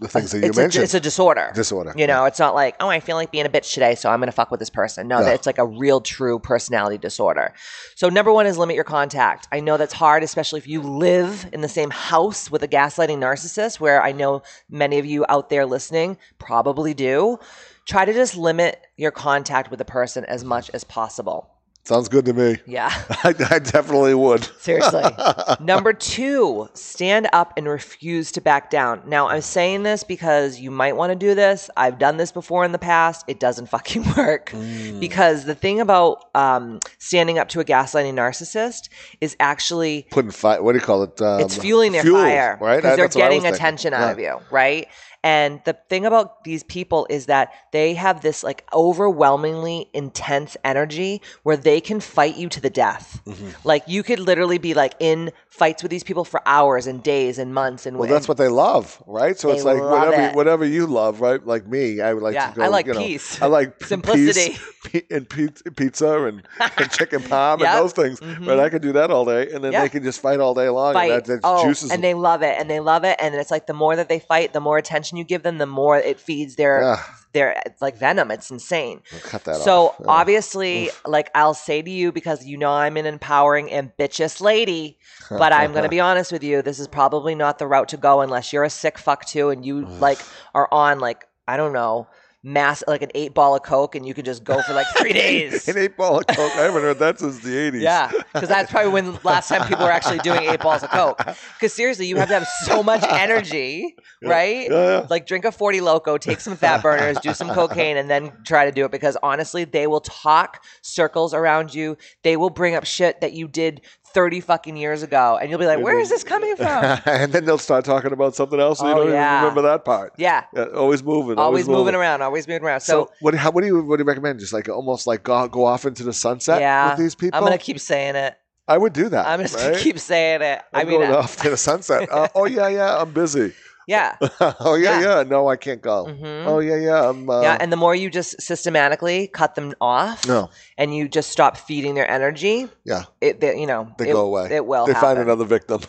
The 0.00 0.08
things 0.08 0.30
that 0.32 0.38
you 0.38 0.46
it's 0.46 0.56
a, 0.56 0.60
mentioned. 0.62 0.84
it's 0.84 0.94
a 0.94 1.00
disorder. 1.00 1.52
Disorder, 1.54 1.92
You 1.94 2.06
know, 2.06 2.24
it's 2.24 2.38
not 2.38 2.54
like, 2.54 2.74
oh, 2.80 2.88
I 2.88 3.00
feel 3.00 3.16
like 3.16 3.30
being 3.30 3.44
a 3.44 3.50
bitch 3.50 3.74
today, 3.74 3.94
so 3.94 4.08
I'm 4.10 4.18
going 4.18 4.28
to 4.28 4.32
fuck 4.32 4.50
with 4.50 4.58
this 4.58 4.70
person. 4.70 5.06
No, 5.08 5.20
Yeah. 5.20 5.30
it's 5.30 5.46
like 5.46 5.58
a 5.58 5.66
real, 5.66 6.00
true 6.00 6.38
personality 6.38 6.96
disorder. 6.96 7.52
So, 7.96 8.08
number 8.08 8.32
one 8.32 8.46
is 8.46 8.56
limit 8.56 8.76
your 8.76 8.84
contact. 8.84 9.46
I 9.52 9.60
know 9.60 9.76
that's 9.76 9.92
hard, 9.92 10.22
especially 10.22 10.58
if 10.58 10.66
you 10.66 10.80
live 10.80 11.46
in 11.52 11.60
the 11.60 11.68
same 11.68 11.90
house 11.90 12.50
with 12.50 12.62
a 12.62 12.68
gaslighting 12.68 13.18
narcissist, 13.18 13.78
where 13.78 14.02
I 14.02 14.12
know 14.12 14.42
many 14.70 14.98
of 14.98 15.04
you 15.04 15.26
out 15.28 15.50
there 15.50 15.66
listening 15.66 16.16
probably 16.38 16.94
do. 16.94 17.38
Try 17.86 18.06
to 18.06 18.12
just 18.14 18.36
limit 18.36 18.80
your 18.96 19.10
contact 19.10 19.70
with 19.70 19.78
the 19.78 19.84
person 19.84 20.24
as 20.24 20.44
much 20.44 20.70
as 20.72 20.82
possible. 20.84 21.50
Sounds 21.84 22.08
good 22.08 22.24
to 22.26 22.32
me. 22.32 22.56
Yeah. 22.66 22.90
I, 23.24 23.34
I 23.50 23.58
definitely 23.58 24.14
would. 24.14 24.44
Seriously. 24.60 25.02
Number 25.60 25.92
two, 25.92 26.68
stand 26.74 27.28
up 27.32 27.54
and 27.56 27.66
refuse 27.66 28.30
to 28.32 28.40
back 28.40 28.70
down. 28.70 29.02
Now, 29.06 29.28
I'm 29.28 29.40
saying 29.40 29.82
this 29.82 30.04
because 30.04 30.60
you 30.60 30.70
might 30.70 30.94
want 30.94 31.10
to 31.10 31.16
do 31.16 31.34
this. 31.34 31.70
I've 31.76 31.98
done 31.98 32.16
this 32.16 32.32
before 32.32 32.64
in 32.64 32.72
the 32.72 32.78
past. 32.78 33.24
It 33.28 33.40
doesn't 33.40 33.66
fucking 33.70 34.04
work. 34.16 34.52
Because 35.00 35.44
the 35.46 35.54
thing 35.54 35.80
about 35.80 36.26
um, 36.34 36.80
standing 36.98 37.38
up 37.38 37.48
to 37.50 37.60
a 37.60 37.64
gaslighting 37.64 38.14
narcissist 38.14 38.88
is 39.20 39.34
actually 39.40 40.06
Putting 40.10 40.30
fire. 40.30 40.62
What 40.62 40.72
do 40.72 40.78
you 40.78 40.84
call 40.84 41.02
it? 41.04 41.20
Um, 41.20 41.40
it's 41.40 41.56
fueling 41.56 41.92
their 41.92 42.02
fuel, 42.02 42.20
fire 42.20 42.58
right? 42.60 42.76
because 42.76 42.96
they're 42.96 43.06
That's 43.06 43.16
what 43.16 43.24
I 43.24 43.28
was 43.28 43.42
getting 43.42 43.54
attention 43.54 43.94
out 43.94 44.12
of 44.12 44.18
you, 44.18 44.38
right? 44.50 44.86
And 45.22 45.60
the 45.64 45.74
thing 45.88 46.06
about 46.06 46.44
these 46.44 46.62
people 46.62 47.06
is 47.10 47.26
that 47.26 47.52
they 47.72 47.94
have 47.94 48.22
this 48.22 48.42
like 48.42 48.64
overwhelmingly 48.72 49.88
intense 49.92 50.56
energy 50.64 51.20
where 51.42 51.56
they 51.56 51.80
can 51.80 52.00
fight 52.00 52.36
you 52.36 52.48
to 52.48 52.60
the 52.60 52.70
death. 52.70 53.20
Mm-hmm. 53.26 53.48
Like 53.64 53.84
you 53.86 54.02
could 54.02 54.18
literally 54.18 54.58
be 54.58 54.72
like 54.74 54.94
in 54.98 55.32
fights 55.48 55.82
with 55.82 55.90
these 55.90 56.04
people 56.04 56.24
for 56.24 56.40
hours 56.46 56.86
and 56.86 57.02
days 57.02 57.38
and 57.38 57.52
months 57.52 57.84
and 57.86 57.98
Well, 57.98 58.08
that's 58.08 58.28
what 58.28 58.38
they 58.38 58.48
love, 58.48 59.02
right? 59.06 59.38
So 59.38 59.50
it's 59.50 59.64
like 59.64 59.82
whatever 59.82 60.22
it. 60.28 60.34
whatever 60.34 60.64
you 60.64 60.86
love, 60.86 61.20
right? 61.20 61.44
Like 61.44 61.66
me, 61.66 62.00
I 62.00 62.14
would 62.14 62.22
like 62.22 62.34
Yeah, 62.34 62.50
to 62.50 62.56
go. 62.56 62.62
I 62.62 62.68
like 62.68 62.86
you 62.86 62.94
know, 62.94 63.00
peace. 63.00 63.40
I 63.42 63.46
like 63.46 63.82
Simplicity. 63.84 64.58
peace, 64.84 65.02
and 65.10 65.28
pizza, 65.28 66.22
and, 66.24 66.42
and 66.78 66.90
chicken 66.98 67.22
parm 67.22 67.60
Yep. 67.60 67.68
and 67.68 67.78
those 67.78 67.92
things. 67.92 68.20
But 68.44 68.58
I 68.58 68.70
could 68.70 68.82
do 68.82 68.92
that 68.92 69.10
all 69.10 69.24
day, 69.24 69.50
and 69.52 69.62
then 69.62 69.72
Yeah. 69.72 69.82
they 69.82 69.88
can 69.88 70.02
just 70.02 70.20
fight 70.20 70.40
all 70.40 70.54
day 70.54 70.68
long. 70.68 70.94
fight. 70.94 71.10
And 71.12 71.24
that, 71.24 71.24
that 71.26 71.40
oh, 71.44 71.62
juices 71.66 71.90
and 71.90 72.02
they 72.02 72.14
love 72.14 72.42
it, 72.42 72.56
and 72.58 72.70
they 72.70 72.80
love 72.80 73.04
it, 73.04 73.18
and 73.20 73.34
it's 73.34 73.50
like 73.50 73.66
the 73.66 73.74
more 73.74 73.96
that 73.96 74.08
they 74.08 74.18
fight, 74.18 74.52
the 74.52 74.60
more 74.60 74.78
attention 74.78 75.09
you 75.18 75.24
give 75.24 75.42
them, 75.42 75.58
the 75.58 75.66
more 75.66 75.96
it 75.96 76.20
feeds 76.20 76.56
their 76.56 76.82
Yeah. 76.82 77.02
their 77.32 77.62
like 77.80 77.96
venom. 77.96 78.30
It's 78.30 78.50
insane. 78.50 79.02
cut 79.22 79.44
that 79.44 79.56
so 79.56 79.88
off. 79.88 79.96
Obviously, 80.08 80.90
like 81.06 81.30
I'll 81.34 81.54
say 81.54 81.80
to 81.82 81.90
you 81.90 82.12
because 82.12 82.44
you 82.44 82.56
know 82.56 82.70
I'm 82.70 82.96
an 82.96 83.06
empowering, 83.06 83.72
ambitious 83.72 84.40
lady, 84.40 84.98
but 85.30 85.52
I'm 85.52 85.72
gonna 85.72 85.88
be 85.88 86.00
honest 86.00 86.32
with 86.32 86.42
you. 86.42 86.62
This 86.62 86.78
is 86.80 86.88
probably 86.88 87.34
not 87.34 87.58
the 87.58 87.66
route 87.66 87.88
to 87.90 87.96
go 87.96 88.20
unless 88.20 88.52
you're 88.52 88.64
a 88.64 88.70
sick 88.70 88.98
fuck 88.98 89.26
too, 89.26 89.50
and 89.50 89.64
you 89.64 89.86
like 90.00 90.22
are 90.54 90.68
on 90.72 90.98
like 90.98 91.26
I 91.46 91.56
don't 91.56 91.72
know. 91.72 92.08
Mass 92.42 92.82
like 92.88 93.02
an 93.02 93.10
eight 93.14 93.34
ball 93.34 93.54
of 93.54 93.62
coke, 93.62 93.94
and 93.94 94.06
you 94.06 94.14
can 94.14 94.24
just 94.24 94.44
go 94.44 94.62
for 94.62 94.72
like 94.72 94.86
three 94.96 95.12
days. 95.24 95.68
An 95.68 95.76
eight 95.76 95.94
ball 95.96 96.20
of 96.20 96.26
coke. 96.26 96.52
I 96.56 96.62
haven't 96.62 96.80
heard 96.82 96.98
that 96.98 97.18
since 97.18 97.38
the 97.40 97.54
eighties. 97.54 97.82
Yeah, 97.82 98.10
because 98.32 98.48
that's 98.48 98.70
probably 98.70 98.90
when 98.92 99.18
last 99.24 99.48
time 99.48 99.68
people 99.68 99.84
were 99.84 99.90
actually 99.92 100.20
doing 100.20 100.44
eight 100.44 100.60
balls 100.60 100.82
of 100.82 100.88
coke. 100.88 101.18
Because 101.18 101.74
seriously, 101.74 102.06
you 102.06 102.16
have 102.16 102.28
to 102.28 102.34
have 102.38 102.48
so 102.64 102.82
much 102.82 103.02
energy, 103.10 103.94
right? 104.22 104.70
Yeah. 104.70 105.06
Like 105.10 105.26
drink 105.26 105.44
a 105.44 105.52
forty 105.52 105.82
loco, 105.82 106.16
take 106.16 106.40
some 106.40 106.56
fat 106.56 106.82
burners, 106.82 107.18
do 107.20 107.34
some 107.34 107.50
cocaine, 107.50 107.98
and 107.98 108.08
then 108.08 108.32
try 108.46 108.64
to 108.64 108.72
do 108.72 108.86
it. 108.86 108.90
Because 108.90 109.18
honestly, 109.22 109.64
they 109.64 109.86
will 109.86 110.00
talk 110.00 110.64
circles 110.80 111.34
around 111.34 111.74
you. 111.74 111.98
They 112.22 112.38
will 112.38 112.50
bring 112.50 112.74
up 112.74 112.86
shit 112.86 113.20
that 113.20 113.34
you 113.34 113.48
did 113.48 113.82
thirty 114.14 114.40
fucking 114.40 114.76
years 114.76 115.02
ago, 115.02 115.38
and 115.40 115.50
you'll 115.50 115.60
be 115.60 115.66
like, 115.66 115.80
"Where 115.80 115.98
is 116.00 116.08
this 116.08 116.24
coming 116.24 116.56
from?" 116.56 116.98
and 117.04 117.32
then 117.32 117.44
they'll 117.44 117.58
start 117.58 117.84
talking 117.84 118.12
about 118.12 118.34
something 118.34 118.58
else. 118.58 118.80
You 118.80 118.88
Oh, 118.88 118.94
don't 119.04 119.12
yeah. 119.12 119.36
even 119.36 119.42
remember 119.44 119.62
that 119.70 119.84
part. 119.84 120.14
Yeah, 120.16 120.44
Yeah, 120.56 120.64
always 120.74 121.02
moving. 121.02 121.38
always 121.38 121.68
moving 121.68 121.94
around, 121.94 122.22
always 122.30 122.48
moving 122.48 122.64
around. 122.64 122.80
So, 122.80 123.06
So. 123.06 123.12
what? 123.20 123.34
How, 123.34 123.50
what 123.50 123.60
do 123.62 123.66
you 123.66 123.82
what 123.82 123.96
do 123.98 124.02
you 124.02 124.08
recommend? 124.08 124.40
Just 124.40 124.52
like 124.52 124.68
almost 124.68 125.06
like 125.06 125.22
go, 125.22 125.46
go 125.48 125.64
off 125.66 125.84
into 125.84 126.02
the 126.04 126.12
sunset 126.12 126.60
yeah, 126.60 126.90
with 126.90 126.98
these 126.98 127.14
people. 127.14 127.36
I'm 127.36 127.44
gonna 127.44 127.58
keep 127.58 127.78
saying 127.80 128.16
it. 128.16 128.36
I 128.68 128.78
would 128.78 128.92
do 128.92 129.08
that. 129.08 129.26
I'm 129.26 129.40
just 129.40 129.56
right? 129.56 129.70
gonna 129.72 129.78
keep 129.78 129.98
saying 129.98 130.42
it. 130.42 130.62
I 130.72 130.80
I'm 130.80 130.88
mean, 130.88 131.00
going 131.00 131.12
off 131.12 131.36
to 131.42 131.50
the 131.50 131.56
sunset. 131.56 132.08
Uh, 132.10 132.28
oh 132.34 132.46
yeah, 132.46 132.68
yeah, 132.68 132.98
I'm 133.00 133.12
busy. 133.12 133.52
yeah. 133.88 134.16
oh 134.60 134.74
yeah, 134.76 135.00
Yeah. 135.00 135.16
yeah, 135.18 135.22
No, 135.24 135.48
I 135.48 135.56
can't 135.56 135.82
go. 135.82 136.06
Mhm. 136.06 136.46
Oh 136.46 136.60
yeah, 136.60 136.76
yeah. 136.76 137.08
I'm. 137.08 137.28
Uh, 137.28 137.42
yeah, 137.42 137.56
and 137.60 137.72
the 137.72 137.76
more 137.76 137.94
you 137.94 138.08
just 138.10 138.40
systematically 138.40 139.26
cut 139.26 139.56
them 139.56 139.74
off, 139.80 140.26
no, 140.28 140.50
and 140.78 140.94
you 140.94 141.08
just 141.08 141.30
stop 141.32 141.56
feeding 141.56 141.94
their 141.94 142.08
energy, 142.08 142.68
yeah, 142.84 143.04
it 143.20 143.40
they, 143.40 143.58
you 143.58 143.66
know 143.66 143.92
they 143.98 144.10
it, 144.10 144.12
go 144.12 144.26
away. 144.26 144.48
It 144.52 144.64
will. 144.66 144.86
They 144.86 144.92
happen. 144.92 145.08
find 145.08 145.18
another 145.18 145.44
victim, 145.44 145.80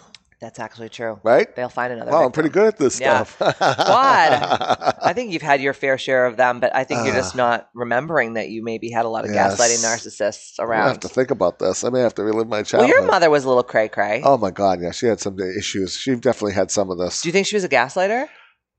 That's 0.42 0.60
actually 0.60 0.90
true. 0.90 1.20
right? 1.24 1.56
They'll 1.56 1.70
find 1.70 1.94
another. 1.94 2.10
Wow, 2.12 2.26
I'm 2.26 2.32
pretty 2.32 2.50
good 2.50 2.66
at 2.66 2.78
this 2.78 3.00
Yeah. 3.00 3.24
stuff. 3.26 3.60
God. 3.60 4.96
I 5.02 5.14
think 5.14 5.32
you've 5.32 5.42
had 5.44 5.62
your 5.62 5.74
fair 5.74 5.98
share 6.00 6.26
of 6.26 6.36
them, 6.36 6.60
but 6.60 6.76
I 6.76 6.84
think 6.84 7.06
you're 7.06 7.14
just 7.14 7.36
Ah. 7.36 7.38
not 7.38 7.70
remembering 7.76 8.34
that 8.34 8.50
you 8.50 8.64
maybe 8.64 8.90
had 8.90 9.06
a 9.06 9.10
lot 9.10 9.24
of 9.24 9.32
Yes. 9.32 9.60
gaslighting 9.60 9.84
narcissists 9.86 10.60
around. 10.60 10.86
I 10.86 10.88
have 10.88 11.00
to 11.02 11.10
think 11.10 11.30
about 11.30 11.60
this. 11.60 11.84
I 11.84 11.90
may 11.90 12.00
have 12.02 12.16
to 12.16 12.24
relive 12.24 12.48
my 12.48 12.64
childhood. 12.64 12.90
Well, 12.92 13.02
your 13.04 13.12
mother 13.12 13.30
was 13.30 13.44
a 13.44 13.48
little 13.48 13.64
cray 13.64 13.88
cray. 13.88 14.24
Oh 14.26 14.38
my 14.38 14.50
God, 14.52 14.82
yeah, 14.82 14.92
she 14.92 15.06
had 15.06 15.20
some 15.20 15.38
issues. 15.40 15.94
She 15.96 16.16
definitely 16.16 16.54
had 16.54 16.72
some 16.72 16.90
of 16.90 16.98
this. 16.98 17.22
Do 17.22 17.30
you 17.30 17.34
think 17.34 17.46
she 17.46 17.56
was 17.56 17.64
a 17.64 17.70
gaslighter? 17.70 18.28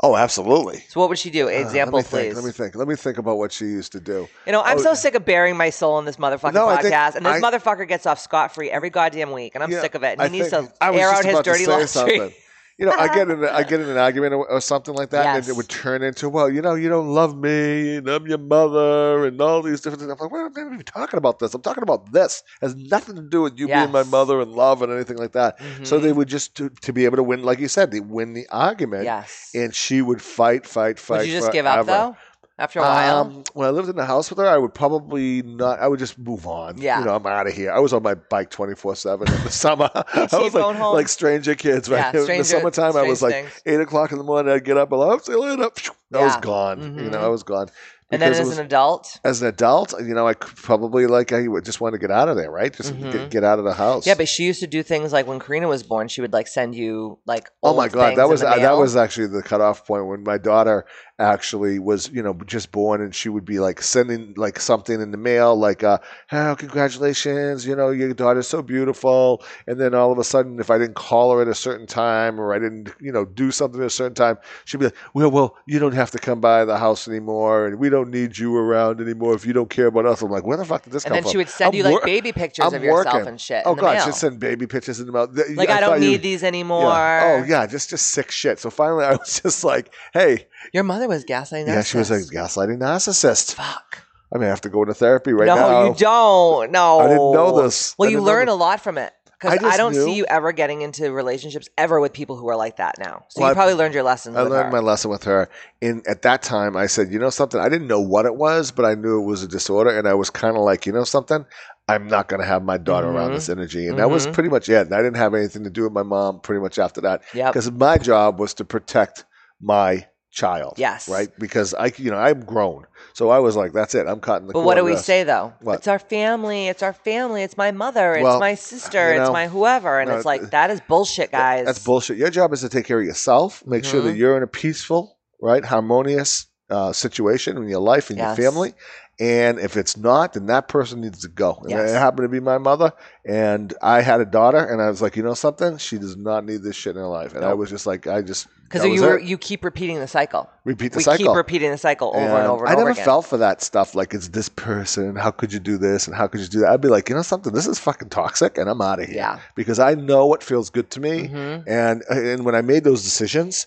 Oh, 0.03 0.17
absolutely. 0.17 0.85
So 0.89 1.01
what 1.01 1.09
would 1.09 1.19
she 1.19 1.31
do? 1.31 1.47
Uh, 1.47 1.51
Example, 1.51 1.99
let 1.99 2.05
me 2.07 2.11
please. 2.11 2.23
Think, 2.33 2.35
let 2.37 2.45
me 2.45 2.51
think. 2.53 2.75
Let 2.75 2.89
me 2.89 2.97
think 2.97 3.19
about 3.19 3.39
what 3.39 3.53
she 3.53 3.67
used 3.67 3.93
to 3.93 4.01
do. 4.01 4.29
You 4.47 4.53
know, 4.53 4.63
I'm 4.63 4.79
Oh, 4.79 4.83
so 4.83 4.95
sick 4.95 5.15
of 5.15 5.25
burying 5.25 5.57
my 5.57 5.71
soul 5.71 5.99
in 5.99 6.05
this 6.05 6.17
motherfucking 6.17 6.55
No, 6.55 6.67
podcast, 6.67 7.15
and 7.15 7.25
this 7.27 7.35
I- 7.35 7.41
motherfucker 7.41 7.87
gets 7.87 8.07
off 8.07 8.19
scot 8.19 8.55
free 8.55 8.71
every 8.71 8.91
goddamn 8.91 9.31
week, 9.33 9.55
and 9.55 9.63
I'm 9.65 9.71
Yeah, 9.71 9.81
sick 9.81 9.95
of 9.95 10.03
it. 10.03 10.13
And 10.13 10.23
I 10.23 10.29
he 10.29 10.39
needs 10.39 10.51
think- 10.51 10.73
to 10.79 10.85
air 10.85 11.11
out 11.11 11.25
his 11.25 11.41
dirty 11.41 11.67
laundry. 11.67 12.35
You 12.83 12.89
know, 12.89 12.97
I 12.99 13.15
get 13.15 13.31
in, 13.31 13.45
I 13.45 13.63
get 13.73 13.79
in 13.81 13.89
an 13.89 13.97
argument 13.97 14.35
or, 14.35 14.51
or 14.51 14.61
something 14.61 14.93
like 14.93 15.11
that, 15.11 15.25
and 15.37 15.49
it 15.49 15.55
would 15.55 15.69
turn 15.69 16.03
into, 16.03 16.29
well, 16.29 16.51
you 16.51 16.61
know, 16.61 16.75
you 16.75 16.89
don't 16.89 17.07
love 17.15 17.37
me, 17.37 17.99
and 17.99 18.09
I'm 18.09 18.27
your 18.27 18.39
mother, 18.39 19.25
and 19.25 19.41
all 19.41 19.63
these 19.63 19.81
different 19.81 20.01
things. 20.01 20.11
I'm 20.11 20.19
like, 20.19 20.33
well, 20.33 20.47
I'm 20.47 20.53
not 20.53 20.73
even 20.73 20.85
talking 20.85 21.17
about 21.17 21.39
this. 21.39 21.55
I'm 21.55 21.63
talking 21.63 21.85
about 21.85 22.11
this. 22.11 22.43
It 22.61 22.65
has 22.67 22.75
nothing 22.75 23.15
to 23.15 23.23
do 23.23 23.43
with 23.43 23.57
you 23.57 23.69
being 23.69 23.93
my 23.93 24.03
mother 24.03 24.41
and 24.41 24.51
love 24.51 24.83
and 24.83 24.93
anything 24.93 25.17
like 25.17 25.31
that. 25.31 25.61
So 25.85 26.01
Mhm. 26.01 26.03
they 26.03 26.13
would 26.13 26.27
just 26.27 26.57
to, 26.57 26.71
to 26.71 26.93
be 26.93 27.05
able 27.05 27.19
to 27.19 27.23
win, 27.23 27.45
like 27.45 27.61
you 27.61 27.69
said, 27.69 27.93
they 27.93 28.01
win 28.01 28.33
the 28.33 28.49
argument, 28.51 29.05
yes. 29.05 29.53
and 29.55 29.73
she 29.73 30.03
would 30.03 30.21
fight, 30.21 30.67
fight, 30.67 30.99
fight. 30.99 31.19
Would 31.19 31.27
you 31.29 31.35
just 31.35 31.53
give 31.53 31.67
up 31.67 31.87
though? 31.87 32.17
After 32.59 32.81
a 32.81 32.83
while, 32.83 33.17
Um, 33.23 33.45
when 33.55 33.67
I 33.67 33.71
lived 33.71 33.89
in 33.89 33.97
the 33.97 34.05
house 34.05 34.29
with 34.31 34.39
her, 34.39 34.47
I 34.47 34.59
would 34.59 34.75
probably 34.75 35.43
not. 35.43 35.81
I 35.81 35.89
would 35.89 35.99
just 35.99 36.19
move 36.19 36.47
on. 36.47 36.77
Yeah. 36.79 36.99
you 37.01 37.07
know, 37.07 37.15
I'm 37.17 37.27
out 37.27 37.47
of 37.47 37.55
here. 37.55 37.73
I 37.73 37.79
was 37.81 37.93
on 37.93 38.03
my 38.03 38.15
bike 38.15 38.51
24 38.51 38.95
seven 38.97 39.27
in 39.29 39.43
the 39.45 39.51
summer. 39.65 39.91
I 39.95 40.21
was 40.23 40.33
like, 40.33 40.53
going 40.53 40.77
home? 40.77 40.95
like 40.95 41.09
stranger 41.09 41.55
kids, 41.55 41.89
right? 41.89 42.13
Yeah, 42.15 42.21
in 42.21 42.39
the 42.39 42.45
summertime, 42.45 42.97
I 42.97 43.03
was 43.03 43.23
like 43.23 43.35
things. 43.35 43.63
eight 43.67 43.81
o'clock 43.81 44.13
in 44.13 44.19
the 44.19 44.25
morning. 44.25 44.53
I'd 44.53 44.65
get 44.65 44.77
up. 44.77 44.93
I'll 44.93 45.19
see 45.19 45.33
you 45.33 45.41
later. 45.41 45.63
I 46.15 46.19
was 46.21 46.35
Yeah. 46.35 46.41
gone. 46.41 46.81
You 46.83 47.05
Mhm. 47.05 47.11
know, 47.13 47.25
I 47.25 47.29
was 47.29 47.43
gone. 47.43 47.69
And 48.13 48.21
then 48.23 48.33
as 48.33 48.39
was- 48.41 48.59
an 48.59 48.65
adult, 48.67 49.19
as 49.25 49.43
an 49.43 49.49
adult, 49.49 49.95
you 50.01 50.15
know, 50.15 50.27
I 50.29 50.35
could 50.35 50.57
probably 50.57 51.07
like 51.07 51.33
I 51.33 51.49
would 51.49 51.65
just 51.65 51.81
want 51.81 51.95
to 51.95 51.99
get 51.99 52.11
out 52.11 52.29
of 52.29 52.37
there, 52.37 52.51
right? 52.51 52.73
Just 52.73 52.93
Mhm. 52.95 53.11
get, 53.11 53.31
get 53.31 53.45
out 53.45 53.59
of 53.59 53.65
the 53.65 53.73
house. 53.73 54.07
yeah, 54.07 54.15
but 54.15 54.29
she 54.29 54.45
used 54.45 54.61
to 54.61 54.67
do 54.67 54.83
things 54.83 55.13
like 55.13 55.27
when 55.27 55.39
Karina 55.41 55.67
was 55.69 55.83
born, 55.83 56.09
she 56.09 56.21
would 56.21 56.33
like 56.33 56.47
send 56.47 56.75
you 56.75 57.19
like. 57.27 57.51
Oh 57.63 57.75
my 57.75 57.89
god, 57.89 58.17
that 58.17 58.29
was 58.29 58.43
uh, 58.43 58.59
that 58.59 58.77
was 58.77 58.97
actually 58.97 59.29
the 59.29 59.43
cutoff 59.43 59.87
point 59.87 60.07
when 60.07 60.23
my 60.23 60.39
daughter 60.39 60.85
actually 61.19 61.79
was, 61.79 62.11
you 62.11 62.21
know, 62.23 62.35
just 62.47 62.73
born, 62.73 63.01
and 63.01 63.15
she 63.15 63.29
would 63.29 63.45
be 63.45 63.61
like 63.61 63.81
sending 63.81 64.35
like 64.37 64.59
something 64.59 65.01
in 65.01 65.11
the 65.13 65.17
mail, 65.17 65.55
like, 65.57 65.85
uh, 65.85 65.99
"Oh, 66.33 66.57
congratulations! 66.59 67.67
You 67.67 67.77
know, 67.77 67.91
your 67.91 68.13
daughter's 68.15 68.49
so 68.49 68.63
beautiful." 68.63 69.43
And 69.67 69.81
then 69.81 69.95
all 69.95 70.11
of 70.13 70.19
a 70.19 70.25
sudden, 70.25 70.59
if 70.59 70.71
I 70.71 70.79
didn't 70.79 70.95
call 70.97 71.33
her 71.35 71.43
at 71.43 71.49
a 71.49 71.55
certain 71.55 71.87
time 71.87 72.41
or 72.41 72.53
I 72.55 72.59
didn't, 72.59 72.91
you 73.01 73.13
know, 73.13 73.25
do 73.25 73.51
something 73.51 73.81
at 73.81 73.87
a 73.87 73.91
certain 73.91 74.15
time, 74.15 74.39
she'd 74.65 74.79
be 74.81 74.87
like, 74.87 74.97
"Well, 75.15 75.31
well, 75.31 75.57
you 75.67 75.79
don't 75.79 75.95
have 75.95 76.11
to 76.13 76.19
come 76.19 76.41
by 76.41 76.65
the 76.65 76.79
house 76.79 77.07
anymore, 77.09 77.67
and 77.67 77.79
we 77.79 77.89
don't 77.89 78.02
need 78.11 78.39
you 78.39 78.57
around 78.57 79.01
anymore 79.01 79.35
if 79.35 79.45
you 79.47 79.53
don't 79.53 79.71
care 79.71 79.87
about 79.87 80.07
us." 80.07 80.23
I'm 80.23 80.31
like, 80.31 80.45
"Where 80.45 80.57
the 80.57 80.65
fuck 80.65 80.83
did 80.85 80.93
this 80.93 81.05
And 81.05 81.15
come 81.15 81.15
from? 81.15 81.17
And 81.17 81.17
then 81.17 81.23
from?" 81.25 81.31
she 81.33 81.37
would 81.39 81.49
send 81.49 81.69
I'm 81.69 81.75
you 81.75 81.85
like 81.85 81.93
wor- 81.93 82.05
baby 82.05 82.33
pictures 82.33 82.65
I'm 82.67 82.75
of 82.75 82.83
yourself 82.83 83.15
working. 83.15 83.29
and 83.29 83.41
shit. 83.41 83.63
Oh 83.65 83.75
god, 83.75 84.05
she'd 84.05 84.15
send 84.15 84.41
baby 84.41 84.67
pictures 84.67 85.01
in 85.01 85.07
the 85.07 85.13
mail. 85.13 85.29
Like 85.55 85.69
I, 85.69 85.81
don't 85.81 85.91
thought 85.91 86.01
you- 86.03 86.11
need 86.11 86.23
these 86.23 86.43
anymore. 86.43 86.91
yeah. 86.91 87.41
Oh 87.41 87.45
yeah, 87.47 87.67
just 87.67 87.91
just 87.91 88.09
sick 88.09 88.31
shit. 88.31 88.59
So 88.59 88.71
finally, 88.71 89.05
I 89.11 89.13
was 89.13 89.41
just 89.41 89.65
like, 89.65 89.93
"Hey, 90.13 90.47
Your 90.73 90.85
mother 90.85 91.09
was 91.09 91.25
gaslighting. 91.25 91.67
yeah, 91.69 91.83
she 91.83 91.99
was 91.99 92.11
a 92.11 92.19
narcissist. 92.19 92.33
gaslighting 92.33 92.79
narcissist. 92.79 93.55
fuck. 93.55 93.99
I 94.35 94.39
may 94.39 94.47
have 94.47 94.63
to 94.63 94.71
go 94.71 94.83
into 94.83 94.95
therapy 94.95 95.33
right 95.33 95.47
no, 95.47 95.55
now. 95.57 95.69
No, 95.69 95.87
you 95.89 95.95
don't. 95.95 96.73
No, 96.73 97.01
I 97.01 97.09
didn't 97.09 97.33
know 97.33 97.63
this. 97.63 97.95
Well, 97.99 98.09
I 98.09 98.13
you 98.13 98.21
learn 98.23 98.49
a 98.49 98.55
lot 98.55 98.81
from 98.81 98.97
it 98.97 99.13
I 99.22 99.22
because 99.43 99.59
I, 99.59 99.63
just 99.63 99.77
don't 99.79 99.93
knew- 99.93 100.05
see 100.05 100.15
you 100.15 100.25
ever 100.27 100.53
getting 100.53 100.83
into 100.83 101.11
relationships 101.13 101.69
ever 101.77 102.01
with 102.01 102.13
people 102.13 102.37
who 102.37 102.49
are 102.49 102.57
like 102.57 102.77
that 102.77 102.95
now. 102.99 103.25
So 103.29 103.41
Well, 103.41 103.49
you 103.49 103.53
I- 103.53 103.55
probably 103.55 103.75
learned 103.75 103.95
your 103.95 104.03
lesson. 104.05 104.37
I 104.37 104.43
learned 104.43 104.67
her. 104.67 104.71
my 104.71 104.79
lesson 104.79 105.11
with 105.11 105.25
her. 105.25 105.49
In 105.81 106.03
at 106.07 106.23
that 106.23 106.43
time, 106.43 106.77
I 106.77 106.87
said, 106.87 107.13
you 107.13 107.19
know 107.19 107.31
something. 107.31 107.61
I 107.61 107.69
didn't 107.69 107.89
know 107.89 108.01
what 108.01 108.25
it 108.27 108.37
was, 108.37 108.71
but 108.71 108.85
I 108.85 108.95
knew 108.95 109.21
it 109.21 109.27
was 109.27 109.43
a 109.43 109.49
disorder, 109.49 109.91
and 109.99 110.07
I 110.09 110.15
was 110.15 110.31
kind 110.31 110.57
of 110.57 110.63
like, 110.63 110.87
you 110.87 110.93
know 110.93 111.05
something. 111.05 111.45
I'm 111.89 112.07
not 112.07 112.29
going 112.29 112.41
to 112.41 112.47
have 112.47 112.63
my 112.63 112.79
daughter 112.79 113.09
around 113.09 113.33
Mhm. 113.33 113.35
this 113.35 113.49
energy, 113.49 113.89
and 113.89 113.99
that 113.99 114.09
was 114.09 114.27
Mhm. 114.29 114.33
pretty 114.35 114.49
much 114.49 114.69
it. 114.69 114.87
And 114.87 114.95
I 114.95 114.99
didn't 114.99 115.17
have 115.17 115.35
anything 115.35 115.65
to 115.65 115.71
do 115.71 115.83
with 115.83 115.93
my 115.93 116.05
mom 116.05 116.39
pretty 116.41 116.61
much 116.61 116.79
after 116.79 117.01
that, 117.01 117.23
Yep. 117.35 117.53
because 117.53 117.71
my 117.73 117.99
job 117.99 118.39
was 118.39 118.55
to 118.55 118.65
protect 118.65 119.25
my 119.61 120.07
child. 120.33 120.75
Yes. 120.79 121.09
Right. 121.09 121.29
Because 121.39 121.75
I, 121.75 121.93
you 121.97 122.11
know, 122.11 122.17
I'm 122.17 122.45
grown, 122.45 122.87
so 123.13 123.31
I 123.31 123.39
was 123.39 123.55
like, 123.55 123.73
that's 123.73 123.95
it. 123.95 124.07
I'm 124.09 124.19
cutting 124.19 124.49
the. 124.49 124.55
But 124.55 124.65
what 124.65 124.75
do 124.77 124.85
we 124.85 124.97
say 124.97 125.23
though? 125.23 125.53
What? 125.61 125.79
It's 125.79 125.87
our 125.87 125.99
family. 126.01 126.67
It's 126.69 126.83
our 126.83 126.93
family. 126.93 127.43
It's 127.43 127.57
my 127.57 127.71
mother. 127.71 128.15
It's 128.15 128.25
Well, 128.25 128.41
my 128.41 128.55
sister. 128.55 129.11
you 129.15 129.21
it's 129.21 129.29
know, 129.29 129.33
my 129.33 129.47
whoever. 129.47 130.01
And 130.01 130.11
no, 130.11 130.17
it's 130.17 130.25
like 130.25 130.51
that 130.51 130.71
is 130.71 130.81
bullshit, 130.89 131.31
guys. 131.31 131.67
That's 131.67 131.85
bullshit. 131.85 132.17
Your 132.17 132.31
job 132.31 132.53
is 132.53 132.63
to 132.63 132.69
take 132.69 132.87
care 132.87 132.99
of 132.99 133.07
yourself, 133.07 133.65
make 133.67 133.85
sure 133.85 134.01
that 134.03 134.15
Mhm. 134.15 134.19
you're 134.19 134.37
in 134.37 134.43
a 134.43 134.49
peaceful, 134.49 135.19
right, 135.41 135.65
harmonious 135.65 136.47
uh, 136.73 136.93
situation 136.93 137.57
in 137.59 137.69
your 137.69 137.81
life 137.81 138.09
and 138.11 138.19
Yes. 138.19 138.37
your 138.39 138.51
family. 138.51 138.73
And 139.21 139.59
if 139.61 139.77
it's 139.77 139.97
not, 139.97 140.33
then 140.33 140.47
that 140.47 140.67
person 140.69 141.01
needs 141.03 141.21
to 141.21 141.29
go. 141.29 141.59
And 141.63 141.71
Yes. 141.71 141.91
it 141.91 141.99
happened 141.99 142.25
to 142.25 142.29
be 142.29 142.41
my 142.41 142.59
mother, 142.59 142.93
and 143.27 143.73
I 143.83 144.01
had 144.01 144.21
a 144.21 144.25
daughter, 144.25 144.59
and 144.59 144.81
I 144.83 144.89
was 144.89 145.01
like, 145.03 145.17
you 145.17 145.23
know 145.23 145.35
something, 145.35 145.77
she 145.77 145.99
does 145.99 146.17
not 146.17 146.45
need 146.45 146.63
this 146.63 146.75
shit 146.77 146.97
in 146.97 147.03
her 147.03 147.07
life. 147.09 147.35
And 147.35 147.45
I 147.45 147.53
was 147.55 147.69
just 147.71 147.87
like, 147.87 148.07
I 148.07 148.23
just 148.23 148.49
Because 148.65 148.85
you 148.87 149.03
were, 149.03 149.19
you 149.21 149.37
keep 149.39 149.65
repeating 149.65 150.01
the 150.01 150.09
cycle. 150.09 150.49
repeat 150.65 150.93
the 150.93 150.97
we 150.97 151.03
cycle. 151.05 151.27
keep 151.27 151.37
repeating 151.37 151.71
the 151.71 151.79
cycle 151.79 152.09
over 152.09 152.19
and, 152.21 152.49
over 152.49 152.65
and 152.65 152.73
I 152.75 152.77
never 152.79 152.91
again. 152.93 153.05
fell 153.05 153.21
for 153.23 153.37
that 153.37 153.61
stuff. 153.63 153.95
Like 153.95 154.15
it's 154.15 154.29
this 154.29 154.49
person. 154.49 155.15
How 155.15 155.31
could 155.31 155.53
you 155.53 155.61
do 155.61 155.77
this? 155.77 156.07
And 156.09 156.17
how 156.17 156.27
could 156.27 156.41
you 156.41 156.49
do 156.49 156.61
that? 156.61 156.71
I'd 156.71 156.81
be 156.81 156.89
like, 156.89 157.09
you 157.11 157.15
know 157.15 157.23
something, 157.23 157.53
this 157.53 157.67
is 157.67 157.79
fucking 157.79 158.09
toxic, 158.09 158.57
and 158.59 158.69
I'm 158.71 158.81
out 158.81 158.99
of 158.99 159.07
here. 159.07 159.17
Yeah. 159.17 159.39
Because 159.55 159.79
I 159.79 159.95
know 159.95 160.25
what 160.27 160.43
feels 160.43 160.71
good 160.71 160.89
to 160.93 161.01
me, 161.01 161.29
Mhm. 161.29 161.65
and 161.69 162.03
and 162.09 162.45
when 162.47 162.55
I 162.55 162.63
made 162.63 162.83
those 162.83 163.03
decisions, 163.05 163.67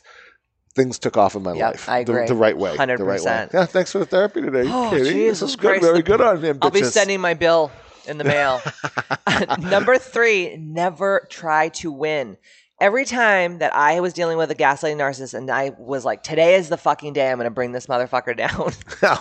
things 0.75 0.99
took 0.99 1.17
off 1.17 1.35
in 1.35 1.43
my 1.43 1.53
Yep, 1.53 1.71
life. 1.71 1.89
I 1.89 2.03
the- 2.03 2.11
agree. 2.13 2.27
The, 2.27 2.35
right 2.35 2.57
way. 2.57 2.71
The 2.77 2.97
right 2.97 2.99
way. 2.99 3.15
100%. 3.17 3.53
Yeah. 3.53 3.65
Thanks 3.65 3.91
for 3.91 3.99
the 3.99 4.05
therapy 4.05 4.41
today, 4.41 4.63
Oh, 4.67 4.89
Katie. 4.91 5.11
Jesus 5.11 5.55
good. 5.55 5.67
Christ. 5.79 5.83
Very 5.83 6.01
good 6.01 6.21
on 6.21 6.41
him. 6.43 6.59
I'll 6.61 6.69
be 6.69 6.83
sending 6.83 7.21
my 7.21 7.33
bill 7.33 7.71
in 8.07 8.17
the 8.17 8.23
mail. 8.25 8.61
Number 9.59 9.97
three, 9.97 10.55
never 10.57 11.25
try 11.29 11.69
to 11.69 11.91
win. 11.91 12.37
Every 12.81 13.05
time 13.05 13.59
that 13.59 13.73
I 13.73 14.01
was 14.01 14.11
dealing 14.11 14.37
with 14.37 14.51
a 14.51 14.55
gaslighting 14.55 14.97
narcissist 14.97 15.33
and 15.33 15.49
I 15.49 15.71
was 15.79 16.03
like, 16.03 16.23
today 16.23 16.55
is 16.55 16.67
the 16.67 16.75
fucking 16.75 17.13
day 17.13 17.31
I'm 17.31 17.37
going 17.37 17.45
to 17.45 17.49
bring 17.51 17.71
this 17.71 17.85
motherfucker 17.87 18.35
down, 18.35 18.73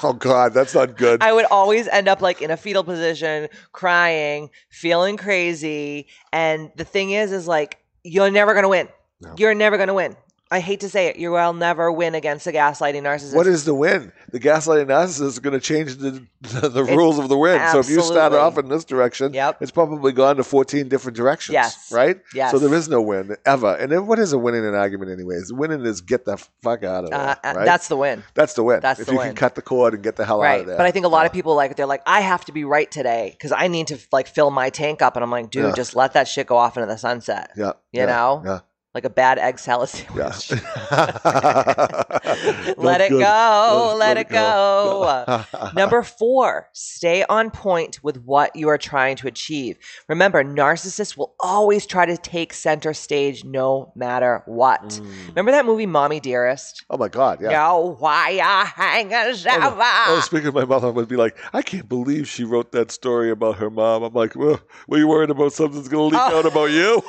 oh 0.02 0.12
God, 0.12 0.52
that's 0.54 0.74
not 0.74 0.96
good. 0.96 1.22
I 1.22 1.32
would 1.32 1.44
always 1.44 1.86
end 1.86 2.08
up 2.08 2.20
like 2.20 2.42
in 2.42 2.50
a 2.50 2.56
fetal 2.56 2.82
position, 2.82 3.46
crying, 3.70 4.50
feeling 4.70 5.16
crazy. 5.16 6.08
And 6.32 6.72
the 6.74 6.84
thing 6.84 7.12
is, 7.12 7.30
is 7.30 7.46
like, 7.46 7.78
you're 8.02 8.28
never 8.30 8.54
going 8.54 8.64
to 8.64 8.68
win. 8.68 8.88
No. 9.20 9.34
You're 9.38 9.54
never 9.54 9.76
going 9.76 9.86
to 9.88 9.94
win. 9.94 10.16
I 10.54 10.60
hate 10.60 10.80
to 10.80 10.88
say 10.88 11.08
it. 11.08 11.16
You 11.16 11.32
will 11.32 11.52
never 11.52 11.90
win 11.90 12.14
against 12.14 12.46
a 12.46 12.52
gaslighting 12.52 13.02
narcissist. 13.02 13.34
what 13.34 13.46
is 13.46 13.64
the 13.64 13.74
win? 13.74 14.12
The 14.30 14.40
gaslighting 14.40 14.86
narcissist 14.86 15.26
is 15.26 15.38
going 15.38 15.54
to 15.54 15.60
change 15.60 15.96
the 15.96 16.24
the, 16.42 16.68
the 16.68 16.84
rules 16.84 17.18
of 17.18 17.28
the 17.28 17.36
win. 17.38 17.60
So 17.72 17.78
if 17.78 17.88
you 17.88 18.00
start 18.02 18.32
off 18.34 18.58
in 18.58 18.68
this 18.68 18.84
direction, 18.84 19.32
Yep. 19.34 19.62
it's 19.62 19.70
probably 19.70 20.12
gone 20.12 20.36
to 20.36 20.44
14 20.44 20.88
different 20.88 21.16
directions. 21.16 21.54
Yes. 21.54 21.90
Right? 21.90 22.18
Yes. 22.34 22.50
So 22.52 22.58
there 22.58 22.72
is 22.74 22.88
no 22.88 23.00
win 23.00 23.36
ever. 23.46 23.74
And 23.74 23.90
then 23.90 24.06
what 24.06 24.18
is 24.18 24.32
a 24.32 24.38
win 24.38 24.54
in 24.54 24.64
an 24.64 24.74
argument 24.74 25.10
anyways? 25.10 25.52
Winning 25.52 25.84
is 25.86 26.00
get 26.02 26.24
the 26.26 26.36
fuck 26.62 26.84
out 26.84 27.04
of 27.04 27.10
there. 27.10 27.18
Uh, 27.20 27.34
uh, 27.42 27.52
right? 27.56 27.64
That's 27.64 27.88
the 27.88 27.96
win. 27.96 28.22
That's 28.34 28.54
the 28.54 28.62
win. 28.62 28.80
that's 28.80 29.00
if 29.00 29.06
the 29.06 29.12
you 29.12 29.18
win. 29.18 29.28
can 29.28 29.36
cut 29.36 29.54
the 29.54 29.62
cord 29.62 29.94
and 29.94 30.02
get 30.02 30.16
the 30.16 30.24
hell 30.24 30.42
out 30.42 30.60
of 30.60 30.66
there. 30.66 30.76
but 30.76 30.86
i 30.86 30.90
think 30.90 31.06
a 31.06 31.08
lot 31.08 31.22
Yeah. 31.22 31.26
of 31.26 31.32
people 31.32 31.54
like 31.54 31.74
they're 31.76 31.86
like 31.86 32.02
i 32.06 32.20
have 32.20 32.44
to 32.44 32.52
be 32.52 32.64
right 32.64 32.90
today 32.90 33.30
because 33.32 33.52
i 33.52 33.66
need 33.68 33.86
to 33.88 33.98
like 34.12 34.26
fill 34.28 34.50
my 34.50 34.70
tank 34.70 35.00
up 35.02 35.16
and 35.16 35.22
i'm 35.24 35.30
like 35.30 35.50
dude 35.50 35.64
Yeah. 35.64 35.72
just 35.74 35.96
let 35.96 36.12
that 36.12 36.28
shit 36.28 36.46
go 36.46 36.56
off 36.56 36.76
into 36.76 36.86
the 36.86 36.98
sunset 36.98 37.50
Yeah. 37.56 37.72
you 37.92 38.00
yeah, 38.00 38.06
know 38.06 38.42
Yeah. 38.44 38.58
Like 38.94 39.04
a 39.04 39.10
bad 39.10 39.38
egg 39.38 39.58
salad 39.58 39.88
sandwich 39.88 40.52
let 40.92 42.78
let 42.78 43.00
it 43.00 43.10
go 43.10 43.96
let, 43.98 44.16
it 44.16 44.28
go, 44.28 45.44
Number 45.74 46.02
four, 46.02 46.68
stay 46.72 47.24
on 47.28 47.50
point 47.50 48.02
with 48.02 48.22
what 48.24 48.54
you 48.54 48.68
are 48.68 48.78
trying 48.78 49.16
to 49.16 49.26
achieve. 49.28 49.78
Remember, 50.08 50.44
narcissists 50.44 51.16
will 51.16 51.34
always 51.40 51.86
try 51.86 52.06
to 52.06 52.16
take 52.16 52.52
center 52.52 52.94
stage 52.94 53.44
no 53.44 53.92
matter 53.94 54.42
what. 54.46 54.82
Mm. 54.82 55.28
Remember 55.28 55.50
that 55.52 55.66
movie, 55.66 55.86
Mommy 55.86 56.20
Dearest? 56.20 56.84
Oh 56.90 56.96
my 56.96 57.08
God! 57.08 57.40
Yeah. 57.40 57.68
Yo, 57.68 57.96
why 57.98 58.30
you 58.30 58.42
hangers 58.42 59.46
Oh, 59.48 59.56
over? 59.72 59.80
oh, 59.82 60.20
speaking 60.24 60.48
of 60.48 60.54
my 60.54 60.64
mother, 60.64 60.88
I 60.88 60.90
would 60.90 61.08
be 61.08 61.16
like, 61.16 61.36
I 61.52 61.62
can't 61.62 61.88
believe 61.88 62.28
she 62.28 62.44
wrote 62.44 62.72
that 62.72 62.90
story 62.90 63.30
about 63.30 63.56
her 63.56 63.70
mom. 63.70 64.02
I'm 64.02 64.12
like, 64.14 64.34
well, 64.36 64.60
were 64.88 64.98
you 64.98 65.08
worried 65.08 65.30
about 65.30 65.52
something's 65.52 65.88
going 65.88 66.10
to 66.10 66.16
leak 66.16 66.24
Oh. 66.32 66.38
out 66.38 66.46
about 66.46 66.70
you? 66.70 67.02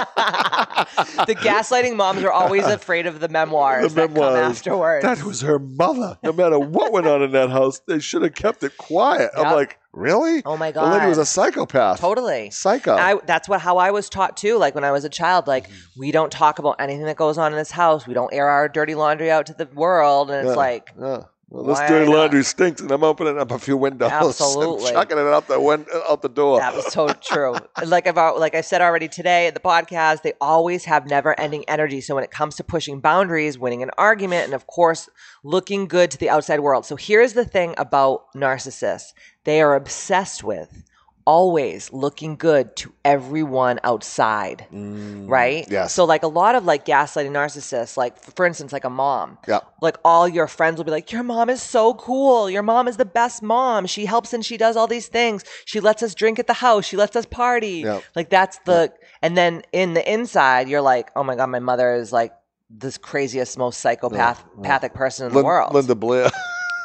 the 1.26 1.34
gaslighting 1.34 1.96
moms 1.96 2.22
are 2.22 2.32
always 2.32 2.64
afraid 2.66 3.06
of 3.06 3.20
the 3.20 3.28
memoirs 3.28 3.94
The 3.94 4.06
that 4.06 4.14
come 4.14 4.36
afterwards. 4.36 5.02
That 5.04 5.22
was 5.22 5.40
her 5.42 5.58
mother. 5.58 6.18
No 6.22 6.32
matter 6.32 6.58
what 6.58 6.92
went 6.92 7.06
on 7.06 7.22
in 7.22 7.32
that 7.32 7.50
house, 7.50 7.80
they 7.86 7.98
should 7.98 8.22
have 8.22 8.34
kept 8.34 8.62
it 8.62 8.76
quiet. 8.76 9.30
I'm 9.36 9.52
like, 9.54 9.78
really? 9.92 10.42
oh 10.44 10.56
my 10.56 10.72
god! 10.72 10.86
The 10.86 10.96
lady 10.98 11.06
was 11.08 11.18
a 11.18 11.26
psychopath. 11.26 11.98
totally. 12.00 12.50
Psycho. 12.50 12.94
I, 12.96 13.16
that's 13.26 13.48
what 13.48 13.60
how 13.60 13.78
I 13.78 13.90
was 13.90 14.08
taught 14.08 14.36
too. 14.36 14.56
Like 14.56 14.74
when 14.74 14.84
I 14.84 14.90
was 14.92 15.04
a 15.04 15.08
child, 15.10 15.46
like 15.46 15.66
we 15.96 16.12
don't 16.12 16.30
talk 16.32 16.58
about 16.58 16.76
anything 16.78 17.04
that 17.04 17.16
goes 17.16 17.38
on 17.38 17.52
in 17.52 17.58
this 17.58 17.70
house. 17.70 18.06
We 18.06 18.14
don't 18.14 18.32
air 18.32 18.48
our 18.48 18.68
dirty 18.68 18.94
laundry 18.94 19.30
out 19.30 19.46
to 19.46 19.54
the 19.54 19.66
world, 19.74 20.30
and 20.30 20.40
it's 20.46 20.54
Yeah. 20.54 20.56
like 20.56 20.92
Yeah. 21.00 21.22
Well, 21.50 21.64
this 21.64 21.80
dirty 21.80 22.06
laundry 22.08 22.44
stinks, 22.44 22.80
and 22.80 22.92
I'm 22.92 23.02
opening 23.02 23.36
up 23.36 23.50
a 23.50 23.58
few 23.58 23.76
windows, 23.76 24.12
Absolutely. 24.12 24.86
and 24.86 24.94
chucking 24.94 25.18
it 25.18 25.26
out 25.26 25.48
the 25.48 25.60
win- 25.60 25.84
out 26.08 26.22
the 26.22 26.28
door. 26.28 26.60
that 26.60 26.76
was 26.76 26.86
so 26.86 27.08
true. 27.08 27.56
Like 27.84 28.06
I've 28.06 28.38
like 28.38 28.54
I 28.54 28.60
said 28.60 28.80
already 28.80 29.08
today 29.08 29.48
at 29.48 29.54
the 29.54 29.60
podcast, 29.60 30.22
they 30.22 30.34
always 30.40 30.84
have 30.84 31.06
never-ending 31.06 31.64
energy. 31.68 32.00
So 32.02 32.14
when 32.14 32.22
it 32.22 32.30
comes 32.30 32.54
to 32.56 32.64
pushing 32.64 33.00
boundaries, 33.00 33.58
winning 33.58 33.82
an 33.82 33.90
argument, 33.98 34.44
and 34.44 34.54
of 34.54 34.68
course 34.68 35.08
looking 35.42 35.88
good 35.88 36.12
to 36.12 36.18
the 36.18 36.30
outside 36.30 36.60
world. 36.60 36.86
So 36.86 36.94
here's 36.94 37.32
the 37.32 37.44
thing 37.44 37.74
about 37.78 38.32
narcissists: 38.32 39.12
they 39.42 39.60
are 39.60 39.74
obsessed 39.74 40.44
with 40.44 40.84
always 41.26 41.92
looking 41.92 42.36
good 42.36 42.74
to 42.76 42.92
everyone 43.04 43.78
outside. 43.84 44.66
right? 44.70 45.64
Mm, 45.66 45.70
yes. 45.70 45.92
So 45.92 46.04
like 46.04 46.22
a 46.22 46.26
lot 46.28 46.54
of 46.54 46.64
like 46.64 46.84
gaslighting 46.84 47.30
narcissists, 47.30 47.96
like 47.96 48.18
for 48.34 48.46
instance, 48.46 48.72
like 48.72 48.84
a 48.84 48.90
mom. 48.90 49.38
Yeah. 49.46 49.60
Like 49.80 49.96
all 50.04 50.28
your 50.28 50.46
friends 50.46 50.76
will 50.78 50.84
be 50.84 50.90
like, 50.90 51.12
Your 51.12 51.22
mom 51.22 51.50
is 51.50 51.62
so 51.62 51.94
cool. 51.94 52.50
Your 52.50 52.62
mom 52.62 52.88
is 52.88 52.96
the 52.96 53.04
best 53.04 53.42
mom. 53.42 53.86
She 53.86 54.04
helps 54.06 54.32
and 54.32 54.44
she 54.44 54.56
does 54.56 54.76
all 54.76 54.86
these 54.86 55.08
things. 55.08 55.44
She 55.64 55.80
lets 55.80 56.02
us 56.02 56.14
drink 56.14 56.38
at 56.38 56.46
the 56.46 56.52
house. 56.54 56.84
She 56.84 56.96
lets 56.96 57.16
us 57.16 57.26
party. 57.26 57.82
Yeah. 57.84 58.00
Like 58.16 58.30
that's 58.30 58.58
the 58.66 58.92
and 59.22 59.36
then 59.36 59.62
in 59.72 59.94
the 59.94 60.12
inside, 60.12 60.68
you're 60.68 60.80
like, 60.82 61.10
Oh 61.16 61.22
my 61.22 61.36
god, 61.36 61.46
my 61.46 61.60
mother 61.60 61.94
is 61.94 62.12
like 62.12 62.32
this 62.70 62.96
craziest, 62.98 63.58
most 63.58 63.80
psychopath 63.80 64.44
pathic 64.62 64.94
person 64.94 65.26
in 65.26 65.32
the 65.32 65.36
Lin- 65.38 65.46
world. 65.46 65.74
Linda 65.74 65.94
Blair. 65.94 66.30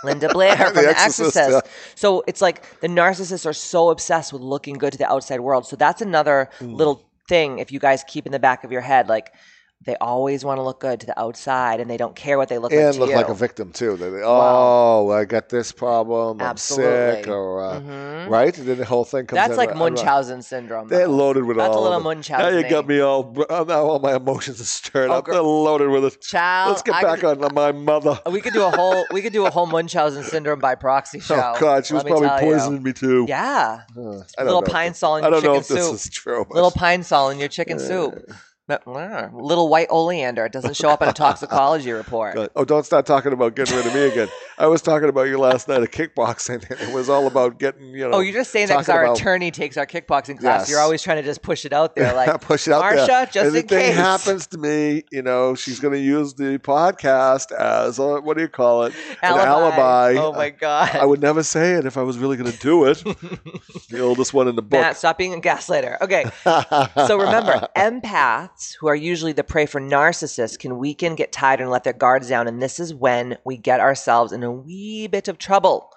Linda 0.06 0.30
Blair 0.30 0.56
from 0.56 0.74
The 0.76 0.82
The, 0.82 0.90
Exorcist, 0.90 1.38
Exorcist. 1.38 1.66
yeah. 1.66 1.72
So 1.96 2.24
it's 2.28 2.42
like 2.42 2.80
the 2.82 2.88
narcissists 2.88 3.46
are 3.46 3.54
so 3.54 3.90
obsessed 3.90 4.32
with 4.34 4.42
looking 4.42 4.76
good 4.76 4.92
to 4.94 4.98
the 4.98 5.10
outside 5.12 5.40
world. 5.42 5.66
So 5.68 5.76
that's 5.76 6.02
another 6.02 6.50
Mm. 6.60 6.76
little 6.76 7.02
thing 7.28 7.60
if 7.60 7.72
you 7.72 7.80
guys 7.80 8.04
keep 8.08 8.26
in 8.26 8.32
the 8.32 8.40
back 8.40 8.64
of 8.64 8.72
your 8.72 8.82
head. 8.82 9.10
Like 9.10 9.34
They 9.86 9.96
always 9.98 10.44
want 10.44 10.58
to 10.58 10.64
look 10.64 10.80
good 10.80 11.00
to 11.02 11.06
the 11.06 11.20
outside, 11.20 11.80
and 11.80 11.88
they 11.88 11.98
don't 11.98 12.16
care 12.16 12.40
what 12.40 12.50
they 12.50 12.58
look 12.58 12.72
and 12.74 12.84
like 12.86 12.94
to 12.96 13.00
look 13.00 13.10
you. 13.12 13.16
like 13.16 13.30
a 13.30 13.36
victim 13.36 13.72
too. 13.72 13.96
They, 13.98 14.10
oh, 14.24 15.12
I 15.12 15.26
got 15.26 15.50
this 15.50 15.72
problem. 15.72 16.42
Absolutely. 16.42 16.88
I'm 16.88 17.16
sick, 17.24 17.28
or 17.28 17.64
uh, 17.64 17.80
Mhm. 17.82 18.30
right. 18.30 18.58
And 18.58 18.68
then 18.68 18.78
the 18.80 18.86
whole 18.86 19.04
thing 19.06 19.28
comes. 19.28 19.38
That's 19.38 19.52
in, 19.52 19.58
like. 19.58 19.76
Munchausen 19.76 20.42
syndrome. 20.42 20.88
They're 20.88 21.08
loaded 21.08 21.44
with 21.44 21.58
That's 21.58 21.68
a 21.68 21.72
all. 21.78 21.84
little 21.84 21.98
of 22.10 22.18
it. 22.18 22.30
Now 22.30 22.48
you 22.48 22.68
got 22.68 22.88
me 22.88 23.00
all. 23.00 23.36
uh, 23.48 23.64
Now 23.68 23.84
all 23.86 24.00
my 24.00 24.16
emotions 24.16 24.60
are 24.60 24.64
stirred 24.66 25.12
Oh, 25.12 25.16
up. 25.20 25.26
gr- 25.26 25.34
They're 25.34 25.42
loaded 25.44 25.90
with 25.90 26.06
it. 26.06 26.20
Child, 26.22 26.70
Let's 26.72 26.82
get 26.82 26.96
I 26.96 27.02
back 27.04 27.20
could- 27.20 27.44
on 27.44 27.54
my 27.54 27.72
mother. 27.72 28.20
We 28.32 28.42
could 28.42 28.54
do 28.54 28.64
a 28.64 28.72
whole. 28.72 29.06
We 29.12 29.22
could 29.22 29.34
do 29.34 29.46
a 29.46 29.52
whole 29.52 29.68
Munchausen 29.68 30.24
syndrome 30.24 30.60
by 30.60 30.74
proxy 30.74 31.20
show. 31.20 31.36
Oh 31.36 31.60
God, 31.60 31.86
she 31.86 31.94
was 31.94 32.04
let 32.04 32.10
probably 32.10 32.30
tell 32.30 32.44
you. 32.44 32.54
poisoning 32.54 32.82
me 32.84 32.94
too. 32.94 33.26
Yeah, 33.30 33.82
Uh, 33.96 34.00
I 34.00 34.02
don't 34.02 34.24
little 34.40 34.62
know 34.62 34.66
if 34.66 34.72
pine 34.74 34.92
this- 34.94 34.98
sol 35.00 35.18
in 35.18 35.24
I 35.26 35.28
your 35.28 35.42
don't 35.42 35.44
know 35.44 35.62
chicken 35.62 35.78
if 35.78 35.84
soup. 35.84 35.92
this 35.94 36.06
is 36.06 36.12
true. 36.12 36.46
Little 36.50 36.72
Pine-Sol 36.72 37.30
in 37.30 37.38
your 37.40 37.50
chicken 37.50 37.78
soup. 37.78 38.16
Uh, 38.68 39.30
Little 39.32 39.70
white 39.70 39.88
oleander. 39.92 40.44
It 40.46 40.52
doesn't 40.52 40.76
show 40.76 40.90
up 40.90 41.02
in 41.04 41.08
a 41.10 41.14
toxicology 41.14 41.92
report. 41.92 42.34
God. 42.34 42.50
Oh, 42.56 42.66
don't 42.66 42.84
start 42.84 43.06
talking 43.06 43.32
about 43.32 43.56
getting 43.56 43.78
rid 43.78 43.86
of 43.86 43.94
me 43.94 44.08
again. 44.08 44.28
I 44.58 44.66
was 44.66 44.82
talking 44.82 45.08
about 45.08 45.24
you 45.24 45.38
last 45.38 45.68
night 45.68 45.84
at 45.84 45.92
kickboxing, 45.92 46.68
and 46.72 46.80
it 46.90 46.92
was 46.94 47.08
all 47.08 47.28
about 47.28 47.60
getting, 47.60 47.90
you 47.90 48.10
know. 48.10 48.14
Oh, 48.16 48.20
you're 48.22 48.34
just 48.34 48.50
saying 48.52 48.70
that 48.70 48.76
because 48.76 48.90
our 48.90 49.04
about- 49.06 49.20
attorney 49.20 49.52
takes 49.52 49.78
our 49.78 49.86
kickboxing 49.86 50.40
class. 50.40 50.62
Yes. 50.62 50.70
You're 50.72 50.80
always 50.80 51.04
trying 51.04 51.18
to 51.18 51.24
just 51.24 51.44
push 51.44 51.64
it 51.66 51.74
out 51.74 51.96
there, 51.96 52.12
like 52.16 52.42
push 52.42 52.68
it 52.68 52.74
out 52.74 52.84
Marsha, 52.84 53.06
there. 53.06 53.26
just 53.28 53.36
in 53.38 53.46
Anything 53.56 53.68
case. 53.80 53.96
happens 53.96 54.48
to 54.48 54.58
me, 54.58 55.04
you 55.12 55.22
know, 55.22 55.54
she's 55.54 55.80
going 55.80 55.94
to 55.94 56.00
use 56.00 56.34
the 56.34 56.58
podcast 56.58 57.52
as 57.52 58.00
a, 58.00 58.20
what 58.22 58.36
do 58.36 58.42
you 58.42 58.50
call 58.50 58.86
it? 58.86 58.94
An 59.22 59.34
alibi. 59.38 60.16
Oh 60.18 60.32
my 60.34 60.50
god. 60.50 60.96
I 60.96 61.06
would 61.06 61.22
never 61.22 61.44
say 61.44 61.74
it 61.74 61.86
if 61.86 61.98
I 61.98 62.02
was 62.02 62.18
really 62.18 62.38
going 62.38 62.52
to 62.52 62.58
do 62.60 62.86
it. 62.86 62.98
the 63.90 64.00
oldest 64.00 64.34
one 64.34 64.48
in 64.48 64.56
the 64.56 64.62
book. 64.64 64.80
Matt, 64.82 64.98
stop 64.98 65.20
being 65.20 65.34
a 65.36 65.38
gaslighter. 65.40 66.02
Okay. 66.02 66.26
so 67.08 67.20
remember, 67.20 67.68
who 68.80 68.88
are 68.88 68.96
usually 68.96 69.34
the 69.34 69.44
prey 69.44 69.66
for 69.66 69.82
narcissists, 69.82 70.60
can 70.60 70.78
weaken, 70.78 71.16
get 71.16 71.32
tired, 71.32 71.62
and 71.62 71.70
let 71.70 71.84
their 71.84 71.94
guards 71.94 72.30
down. 72.30 72.48
And 72.48 72.62
this 72.62 72.80
is 72.80 72.94
when 72.94 73.38
we 73.46 73.58
get 73.58 73.80
ourselves 73.80 74.32
in 74.32 74.44
a 74.44 74.52
wee 74.52 75.08
bit 75.08 75.28
of 75.28 75.38
trouble. 75.38 75.92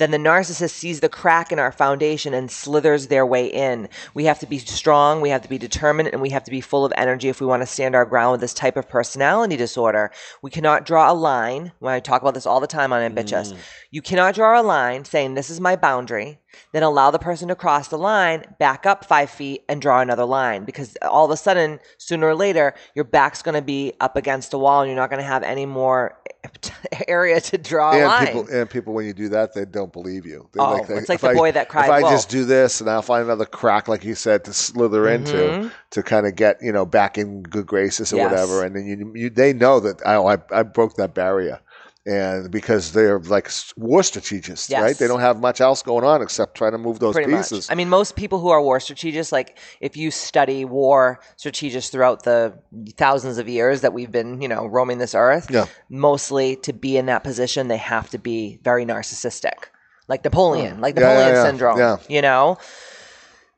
Then 0.00 0.12
the 0.12 0.16
narcissist 0.16 0.70
sees 0.70 1.00
the 1.00 1.10
crack 1.10 1.52
in 1.52 1.58
our 1.58 1.70
foundation 1.70 2.32
and 2.32 2.50
slithers 2.50 3.08
their 3.08 3.26
way 3.26 3.48
in. 3.48 3.86
We 4.14 4.24
have 4.24 4.38
to 4.38 4.46
be 4.46 4.56
strong, 4.56 5.20
we 5.20 5.28
have 5.28 5.42
to 5.42 5.48
be 5.48 5.58
determined, 5.58 6.08
and 6.08 6.22
we 6.22 6.30
have 6.30 6.44
to 6.44 6.50
be 6.50 6.62
full 6.62 6.86
of 6.86 6.92
energy 6.96 7.28
if 7.28 7.38
we 7.38 7.46
want 7.46 7.60
to 7.60 7.66
stand 7.66 7.94
our 7.94 8.06
ground 8.06 8.32
with 8.32 8.40
this 8.40 8.54
type 8.54 8.78
of 8.78 8.88
personality 8.88 9.58
disorder. 9.58 10.10
We 10.40 10.50
cannot 10.50 10.86
draw 10.86 11.12
a 11.12 11.14
line. 11.14 11.72
When 11.80 11.92
I 11.92 12.00
talk 12.00 12.22
about 12.22 12.32
this 12.32 12.46
all 12.46 12.60
the 12.60 12.66
time 12.66 12.94
on 12.94 13.02
Ambitious, 13.02 13.52
mm. 13.52 13.58
you 13.90 14.00
cannot 14.00 14.34
draw 14.34 14.58
a 14.58 14.62
line 14.62 15.04
saying, 15.04 15.34
This 15.34 15.50
is 15.50 15.60
my 15.60 15.76
boundary, 15.76 16.38
then 16.72 16.82
allow 16.82 17.10
the 17.10 17.18
person 17.18 17.48
to 17.48 17.54
cross 17.54 17.88
the 17.88 17.98
line, 17.98 18.44
back 18.58 18.86
up 18.86 19.04
five 19.04 19.30
feet, 19.30 19.62
and 19.68 19.80
draw 19.82 20.00
another 20.00 20.24
line. 20.24 20.64
Because 20.64 20.96
all 21.02 21.24
of 21.24 21.30
a 21.30 21.36
sudden, 21.36 21.78
sooner 21.98 22.28
or 22.28 22.34
later, 22.34 22.74
your 22.94 23.04
back's 23.04 23.42
going 23.42 23.54
to 23.54 23.62
be 23.62 23.92
up 24.00 24.16
against 24.16 24.52
a 24.54 24.58
wall 24.58 24.82
and 24.82 24.88
you're 24.90 24.96
not 24.96 25.10
going 25.10 25.20
to 25.22 25.26
have 25.26 25.42
any 25.42 25.66
more 25.66 26.16
area 27.08 27.40
to 27.40 27.58
draw 27.58 27.92
a 27.92 27.96
and 27.96 28.04
line. 28.06 28.26
people, 28.26 28.46
and 28.50 28.70
people, 28.70 28.94
when 28.94 29.06
you 29.06 29.12
do 29.12 29.28
that, 29.30 29.54
they 29.54 29.64
don't 29.64 29.92
believe 29.92 30.26
you. 30.26 30.48
They're 30.52 30.62
Oh, 30.62 30.84
it's 30.88 31.08
like 31.08 31.20
the 31.20 31.28
I- 31.28 31.34
boy 31.34 31.52
that 31.52 31.68
cried 31.68 31.84
If 31.86 31.90
I 31.90 32.00
wolf. 32.00 32.12
just 32.12 32.28
do 32.30 32.44
this, 32.44 32.80
and 32.80 32.88
I'll 32.88 33.02
find 33.02 33.24
another 33.24 33.44
crack, 33.44 33.88
like 33.88 34.04
you 34.04 34.14
said, 34.14 34.44
to 34.44 34.52
slither 34.52 35.02
Mm-hmm. 35.02 35.14
into, 35.60 35.70
to 35.90 36.02
kind 36.02 36.26
of 36.26 36.34
get 36.36 36.58
you 36.62 36.72
know 36.72 36.86
back 36.86 37.18
in 37.18 37.42
good 37.42 37.66
graces 37.66 38.12
or 38.12 38.16
Yes. 38.16 38.30
whatever, 38.30 38.64
and 38.64 38.76
then 38.76 38.86
you, 38.86 39.12
you 39.14 39.30
they 39.30 39.52
know 39.52 39.80
that 39.80 40.04
I, 40.06 40.16
I 40.16 40.38
I 40.52 40.62
broke 40.62 40.94
that 40.96 41.14
barrier. 41.14 41.60
And 42.06 42.50
because 42.50 42.92
they're 42.92 43.18
like 43.18 43.50
war 43.76 44.02
strategists, 44.02 44.70
Yes. 44.70 44.80
right? 44.82 44.96
They 44.96 45.06
don't 45.06 45.20
have 45.20 45.38
much 45.38 45.60
else 45.60 45.82
going 45.82 46.02
on 46.02 46.22
except 46.22 46.56
trying 46.56 46.72
to 46.72 46.78
move 46.78 46.98
those 46.98 47.14
Pretty 47.14 47.30
pieces. 47.30 47.68
much. 47.68 47.72
I 47.72 47.74
mean, 47.76 47.90
most 47.90 48.16
people 48.16 48.38
who 48.40 48.48
are 48.48 48.62
war 48.62 48.80
strategists, 48.80 49.32
like 49.32 49.58
if 49.82 49.98
you 49.98 50.10
study 50.10 50.64
war 50.64 51.20
strategists 51.36 51.90
throughout 51.90 52.22
the 52.22 52.54
thousands 52.96 53.36
of 53.36 53.50
years 53.50 53.82
that 53.82 53.92
we've 53.92 54.10
been, 54.10 54.40
you 54.40 54.48
know, 54.48 54.64
roaming 54.66 54.96
this 54.96 55.14
earth, 55.14 55.50
Yeah. 55.50 55.66
mostly 55.90 56.56
to 56.56 56.72
be 56.72 56.96
in 56.96 57.04
that 57.06 57.22
position, 57.22 57.68
they 57.68 57.76
have 57.76 58.08
to 58.10 58.18
be 58.18 58.60
very 58.64 58.86
narcissistic, 58.86 59.64
like 60.08 60.24
Napoleon, 60.24 60.76
hmm. 60.76 60.80
like 60.80 60.96
Yeah, 60.96 61.02
yeah, 61.02 61.08
Napoleon 61.08 61.34
yeah, 61.34 61.44
syndrome. 61.44 61.98
You 62.08 62.22
know, 62.22 62.56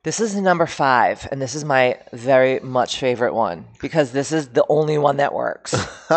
this 0.05 0.21
is 0.21 0.35
number 0.35 0.67
five, 0.67 1.29
and 1.31 1.41
this 1.41 1.55
is 1.55 1.65
my 1.65 1.99
very 2.13 2.59
much 2.61 2.99
favorite 2.99 3.35
one 3.35 3.67
because 3.81 4.11
this 4.13 4.33
is 4.33 4.49
the 4.49 4.65
only 4.69 4.99
one 4.99 5.19
that 5.19 5.33
works. 5.33 5.71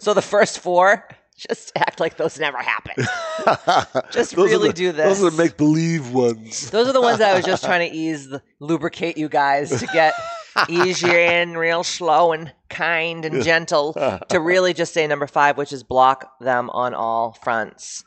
so 0.00 0.14
the 0.14 0.22
first 0.22 0.58
four. 0.58 1.06
Just 1.36 1.70
act 1.76 2.00
like 2.00 2.16
those 2.16 2.36
never 2.40 2.58
happened. 2.58 3.06
Just 4.10 4.34
Those 4.34 4.50
really 4.50 4.70
the- 4.70 4.74
do 4.74 4.90
this. 4.90 5.20
Those 5.20 5.22
are 5.22 5.30
the 5.30 5.40
make 5.40 5.56
believe 5.56 6.10
ones. 6.10 6.68
Those 6.72 6.88
are 6.88 6.92
the 6.92 7.00
ones 7.00 7.18
that 7.18 7.30
I 7.30 7.36
was 7.36 7.44
just 7.44 7.62
trying 7.62 7.88
to 7.88 7.96
ease, 7.96 8.28
the, 8.28 8.42
lubricate 8.58 9.16
you 9.16 9.28
guys 9.28 9.70
to 9.78 9.86
get 9.86 10.14
you 10.68 10.92
in 11.08 11.56
real 11.56 11.84
slow 11.84 12.32
and 12.32 12.52
kind 12.68 13.24
and 13.24 13.44
gentle 13.44 13.92
to 14.30 14.40
really 14.40 14.74
just 14.74 14.92
say 14.92 15.06
number 15.06 15.28
five, 15.28 15.56
which 15.56 15.72
is 15.72 15.84
block 15.84 16.40
them 16.40 16.70
on 16.70 16.92
all 16.92 17.38
fronts. 17.40 18.02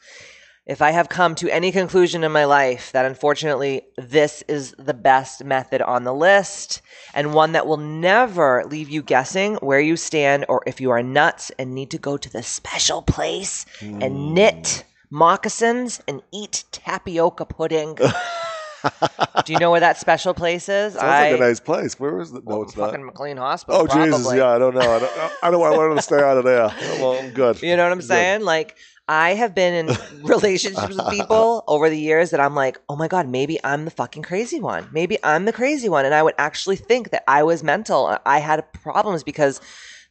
If 0.67 0.79
I 0.81 0.91
have 0.91 1.09
come 1.09 1.33
to 1.35 1.49
any 1.49 1.71
conclusion 1.71 2.23
in 2.23 2.31
my 2.31 2.45
life 2.45 2.91
that 2.91 3.05
unfortunately 3.05 3.81
this 3.97 4.43
is 4.47 4.75
the 4.77 4.93
best 4.93 5.43
method 5.43 5.81
on 5.81 6.03
the 6.03 6.13
list 6.13 6.83
and 7.15 7.33
one 7.33 7.53
that 7.53 7.65
will 7.65 7.77
never 7.77 8.63
leave 8.65 8.87
you 8.87 9.01
guessing 9.01 9.55
where 9.55 9.79
you 9.79 9.97
stand 9.97 10.45
or 10.47 10.61
if 10.67 10.79
you 10.79 10.91
are 10.91 11.01
nuts 11.01 11.51
and 11.57 11.73
need 11.73 11.89
to 11.91 11.97
go 11.97 12.15
to 12.15 12.29
the 12.29 12.43
special 12.43 13.01
place 13.01 13.65
and 13.81 14.13
hmm. 14.13 14.33
knit 14.35 14.85
moccasins 15.09 15.99
and 16.07 16.21
eat 16.31 16.63
tapioca 16.71 17.45
pudding. 17.45 17.97
Do 19.45 19.53
you 19.53 19.59
know 19.59 19.71
where 19.71 19.79
that 19.79 19.97
special 19.97 20.33
place 20.33 20.69
is? 20.69 20.93
Sounds 20.93 21.03
like 21.03 21.33
a 21.33 21.37
nice 21.37 21.59
place. 21.59 21.99
Where 21.99 22.19
is 22.19 22.31
it? 22.33 22.43
No, 22.47 22.63
it's 22.63 22.75
not. 22.75 22.91
fucking 22.91 23.05
McLean 23.05 23.37
Hospital. 23.37 23.81
Oh 23.81 23.87
Jesus! 23.87 24.33
Yeah, 24.33 24.47
I 24.47 24.57
don't 24.57 24.73
know. 24.73 24.79
I 24.79 24.99
don't. 24.99 25.33
I 25.43 25.51
don't. 25.51 25.61
I 25.61 25.77
want 25.77 25.97
to 25.97 26.01
stay 26.01 26.19
out 26.19 26.37
of 26.37 26.45
there. 26.45 26.67
Well, 26.99 27.19
I'm 27.19 27.29
good. 27.31 27.61
You 27.61 27.77
know 27.77 27.83
what 27.83 27.91
I'm 27.91 27.99
Good. 27.99 28.07
saying? 28.07 28.41
Like 28.41 28.77
I 29.11 29.33
have 29.33 29.53
been 29.53 29.73
in 29.73 29.97
relationships 30.23 30.95
with 30.95 31.09
people 31.09 31.65
over 31.67 31.89
the 31.89 31.99
years 31.99 32.29
that 32.29 32.39
I'm 32.39 32.55
like, 32.55 32.79
oh 32.87 32.95
my 32.95 33.09
god, 33.09 33.27
maybe 33.27 33.59
I'm 33.61 33.83
the 33.83 33.91
fucking 33.91 34.23
crazy 34.23 34.61
one. 34.61 34.87
Maybe 34.93 35.17
I'm 35.21 35.43
the 35.43 35.51
crazy 35.51 35.89
one, 35.89 36.05
and 36.05 36.15
I 36.15 36.23
would 36.23 36.33
actually 36.37 36.77
think 36.77 37.09
that 37.09 37.25
I 37.27 37.43
was 37.43 37.61
mental. 37.61 38.17
I 38.25 38.39
had 38.39 38.71
problems 38.71 39.23
because 39.25 39.59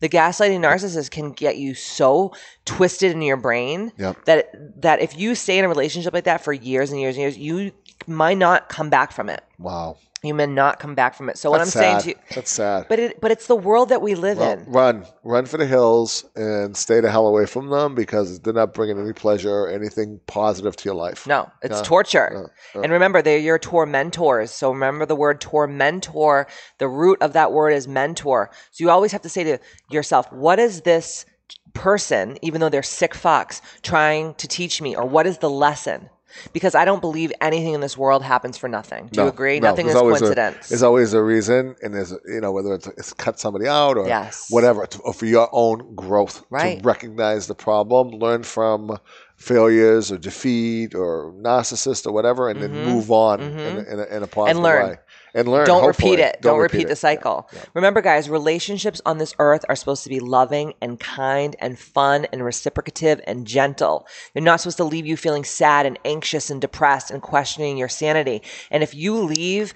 the 0.01 0.09
gaslighting 0.11 0.61
narcissist 0.61 1.11
can 1.11 1.33
get 1.33 1.57
you 1.57 1.75
so 1.75 2.35
twisted 2.67 3.13
in 3.13 3.23
your 3.23 3.39
brain 3.39 3.91
Yep. 3.97 4.27
that 4.27 4.83
that 4.83 5.01
if 5.01 5.17
you 5.17 5.35
stay 5.35 5.59
in 5.59 5.65
a 5.65 5.69
relationship 5.69 6.13
like 6.13 6.25
that 6.25 6.45
for 6.45 6.53
years 6.53 6.91
and 6.91 7.01
years 7.01 7.17
and 7.17 7.23
years, 7.23 7.39
you 7.39 7.73
might 8.07 8.37
not 8.37 8.69
come 8.69 8.91
back 8.91 9.13
from 9.13 9.31
it. 9.31 9.43
Wow. 9.59 9.97
You 10.23 10.35
may 10.35 10.47
not 10.47 10.79
come 10.81 10.95
back 10.95 11.15
from 11.15 11.31
it. 11.31 11.39
So 11.39 11.51
what 11.51 11.61
I'm 11.61 11.67
That's 11.67 11.73
saying 11.73 12.01
to 12.03 12.09
you, 12.11 12.15
That's 12.35 12.51
sad. 12.51 12.87
but 12.91 12.99
it 12.99 13.21
but 13.23 13.31
it's 13.31 13.47
the 13.47 13.57
world 13.57 13.89
that 13.89 14.03
we 14.03 14.15
live 14.15 14.39
in. 14.39 14.65
run, 14.67 15.07
run 15.25 15.47
for 15.47 15.57
the 15.57 15.65
hills, 15.67 16.27
and 16.37 16.77
stay 16.77 17.01
the 17.01 17.11
hell 17.11 17.27
away 17.27 17.47
from 17.47 17.71
them 17.71 17.95
because 17.95 18.39
they're 18.41 18.53
not 18.53 18.75
bringing 18.75 18.99
any 18.99 19.15
pleasure 19.15 19.51
or 19.51 19.69
anything 19.71 20.21
positive 20.27 20.77
to 20.77 20.85
your 20.85 20.95
life. 20.95 21.27
No, 21.27 21.51
it's 21.63 21.79
No, 21.79 21.85
torture. 21.85 22.51
And 22.75 22.93
remember, 22.93 23.23
they're 23.23 23.39
your 23.39 23.59
tormentors. 23.59 24.51
So 24.51 24.73
remember 24.73 25.07
the 25.07 25.17
word 25.17 25.41
tormentor. 25.41 26.47
The 26.77 26.89
root 26.89 27.23
of 27.23 27.33
that 27.33 27.53
word 27.53 27.71
is 27.71 27.89
mentor. 27.89 28.51
So 28.73 28.85
you 28.85 28.91
always 28.91 29.13
have 29.13 29.23
to 29.23 29.31
say 29.31 29.45
to 29.45 29.59
yourself, 29.91 30.31
what 30.31 30.59
is 30.59 30.83
this 30.83 31.25
person, 31.73 32.37
even 32.43 32.61
though 32.61 32.69
they're 32.69 32.83
sick 32.83 33.15
fucks, 33.15 33.63
trying 33.83 34.35
to 34.35 34.47
teach 34.47 34.83
me? 34.83 34.95
Or 34.95 35.07
what 35.07 35.27
is 35.27 35.39
the 35.39 35.51
lesson? 35.51 36.11
Because 36.53 36.75
I 36.75 36.85
don't 36.85 37.01
believe 37.01 37.33
anything 37.41 37.75
in 37.75 37.81
this 37.81 37.97
world 37.97 38.23
happens 38.23 38.57
for 38.57 38.69
nothing. 38.69 39.09
Do 39.13 39.23
you 39.23 39.29
agree? 39.29 39.61
no, 39.61 39.71
nothing 39.71 39.89
is 39.89 39.95
always 39.95 40.17
a- 40.19 40.25
coincidence. 40.25 40.69
there's 40.69 40.83
always 40.83 41.13
a 41.13 41.23
reason, 41.23 41.77
and 41.83 41.95
there's 41.95 42.13
you 42.27 42.41
know 42.41 42.53
whether 42.53 42.75
it's, 42.75 42.87
it's 42.87 43.13
cut 43.13 43.39
somebody 43.39 43.67
out 43.67 43.97
or 43.97 44.07
Yes. 44.07 44.47
whatever, 44.51 44.87
to, 44.87 44.99
or 45.01 45.13
for 45.13 45.27
your 45.27 45.49
own 45.53 45.95
growth 45.95 46.45
Right. 46.51 46.79
to 46.81 46.85
recognize 46.85 47.47
the 47.47 47.55
problem, 47.55 48.11
learn 48.11 48.43
from 48.43 48.99
failures 49.37 50.13
or 50.13 50.19
defeat 50.19 50.95
or 50.95 51.33
narcissist 51.33 52.07
or 52.07 52.13
whatever, 52.13 52.49
and 52.49 52.61
then 52.61 52.71
mm-hmm. 52.71 52.91
move 52.91 53.11
on 53.11 53.41
mm-hmm. 53.41 53.59
in, 53.59 53.77
a, 53.77 53.81
in, 53.81 54.01
a, 54.01 54.17
in 54.17 54.23
a 54.23 54.27
positive 54.27 54.63
learn. 54.63 54.89
way 54.91 54.97
and 55.35 55.49
learn. 55.49 55.67
Don't 55.67 55.83
hopefully. 55.83 56.13
repeat 56.13 56.23
it. 56.23 56.43
Don't, 56.43 56.59
repeat, 56.59 56.87
the 56.87 56.93
it. 56.93 56.97
cycle. 56.97 57.49
Remember, 57.75 58.01
guys, 58.01 58.29
relationships 58.29 59.01
on 59.07 59.19
this 59.19 59.35
earth 59.39 59.65
are 59.69 59.77
supposed 59.77 60.05
to 60.05 60.09
be 60.09 60.21
loving 60.21 60.75
and 60.81 60.99
kind 60.99 61.57
and 61.61 61.79
fun 61.79 62.27
and 62.33 62.45
reciprocative 62.45 63.21
and 63.27 63.47
gentle. 63.47 64.07
They're 64.33 64.43
not 64.43 64.61
supposed 64.61 64.79
to 64.79 64.85
leave 64.85 65.07
you 65.07 65.17
feeling 65.17 65.45
sad 65.45 65.87
and 65.87 65.99
anxious 66.05 66.51
and 66.51 66.61
depressed 66.61 67.11
and 67.11 67.23
questioning 67.23 67.77
your 67.79 67.89
sanity. 67.89 68.43
And 68.71 68.83
if 68.83 68.95
you 68.95 69.17
leave 69.19 69.75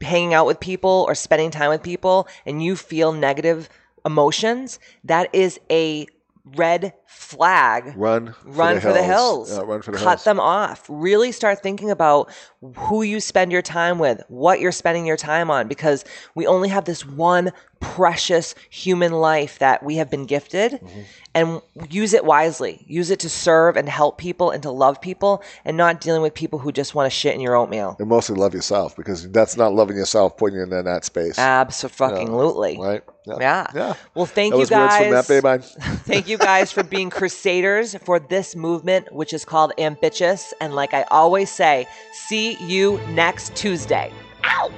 hanging 0.00 0.34
out 0.34 0.46
with 0.46 0.60
people 0.60 1.04
or 1.08 1.14
spending 1.14 1.50
time 1.50 1.70
with 1.70 1.82
people 1.82 2.28
and 2.44 2.62
you 2.62 2.76
feel 2.76 3.12
negative 3.12 3.68
emotions, 4.04 4.78
that 5.04 5.34
is 5.34 5.60
a 5.70 6.06
red 6.54 6.92
flag 7.06 7.92
Run. 7.96 8.34
run 8.44 8.80
for 8.80 8.92
the 8.92 9.02
hills. 9.02 9.50
Yeah, 9.52 9.62
run 9.64 9.82
for 9.82 9.92
the 9.92 9.98
Cut 9.98 10.08
hills. 10.08 10.24
them 10.24 10.40
off. 10.40 10.84
Really 10.88 11.32
start 11.32 11.62
thinking 11.62 11.90
about 11.90 12.30
who 12.76 13.02
you 13.02 13.20
spend 13.20 13.52
your 13.52 13.62
time 13.62 13.98
with, 13.98 14.22
what 14.28 14.60
you're 14.60 14.72
spending 14.72 15.06
your 15.06 15.16
time 15.16 15.50
on, 15.50 15.68
because 15.68 16.04
we 16.34 16.46
only 16.46 16.68
have 16.68 16.84
this 16.84 17.06
one 17.06 17.52
precious 17.78 18.54
human 18.70 19.12
life 19.12 19.58
that 19.58 19.82
we 19.82 19.96
have 19.96 20.10
been 20.10 20.24
gifted 20.26 20.72
Mm-hmm. 20.72 21.00
and 21.34 21.60
use 21.90 22.14
it 22.14 22.24
wisely. 22.24 22.82
Use 22.88 23.10
it 23.10 23.20
to 23.20 23.28
serve 23.28 23.76
and 23.76 23.86
help 23.88 24.16
people 24.18 24.50
and 24.50 24.62
to 24.62 24.70
love 24.70 25.00
people 25.00 25.42
and 25.64 25.76
not 25.76 26.00
dealing 26.00 26.22
with 26.22 26.32
people 26.34 26.58
who 26.58 26.72
just 26.72 26.94
want 26.94 27.04
to 27.06 27.10
shit 27.10 27.34
in 27.34 27.40
your 27.40 27.54
oatmeal. 27.54 27.94
And 27.98 28.08
mostly 28.08 28.34
love 28.36 28.54
yourself 28.54 28.96
because 28.96 29.30
that's 29.30 29.56
not 29.56 29.74
loving 29.74 29.96
yourself 29.96 30.36
putting 30.38 30.56
you 30.58 30.62
in 30.64 30.70
that 30.70 31.04
space. 31.04 31.38
Absolutely. 31.38 32.78
right? 32.80 33.02
Yeah. 33.26 33.66
Yeah. 33.74 33.94
Well, 34.14 34.24
thank 34.26 34.52
that 34.52 34.56
you 34.56 34.60
was 34.60 34.70
words 34.70 34.96
from 34.96 35.10
guys. 35.10 35.26
that 35.26 35.28
babe. 35.28 35.44
I- 35.46 35.58
Thank 35.58 36.28
you 36.28 36.38
guys 36.38 36.70
for 36.72 36.82
being 36.96 37.10
crusaders 37.10 37.94
for 37.96 38.18
this 38.18 38.56
movement, 38.56 39.12
which 39.12 39.34
is 39.34 39.44
called 39.44 39.70
Ambitious. 39.76 40.54
And 40.62 40.74
like 40.74 40.94
I 40.94 41.02
always 41.10 41.50
say, 41.50 41.86
see 42.12 42.56
you 42.56 42.98
next 43.10 43.54
Tuesday. 43.54 44.10
Ow! 44.44 44.72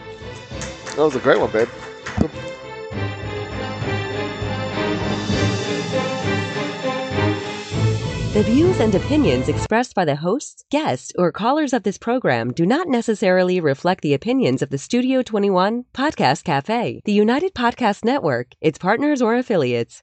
That 0.96 0.98
was 0.98 1.14
a 1.14 1.20
great 1.20 1.38
one, 1.38 1.52
babe. 1.52 1.68
The 8.34 8.44
views 8.44 8.78
and 8.78 8.94
opinions 8.94 9.48
expressed 9.48 9.94
by 9.96 10.04
the 10.04 10.14
hosts, 10.14 10.62
guests, 10.70 11.12
or 11.18 11.32
callers 11.32 11.72
of 11.72 11.82
this 11.82 11.98
program 11.98 12.52
do 12.52 12.66
not 12.66 12.86
necessarily 12.86 13.58
reflect 13.58 14.02
the 14.02 14.14
opinions 14.14 14.62
of 14.62 14.70
the 14.70 14.78
Studio 14.78 15.22
21 15.22 15.86
Podcast 15.94 16.44
Cafe, 16.44 17.00
the 17.04 17.12
United 17.24 17.54
Podcast 17.54 18.04
Network, 18.04 18.48
its 18.60 18.78
partners, 18.78 19.20
or 19.20 19.34
affiliates. 19.34 19.96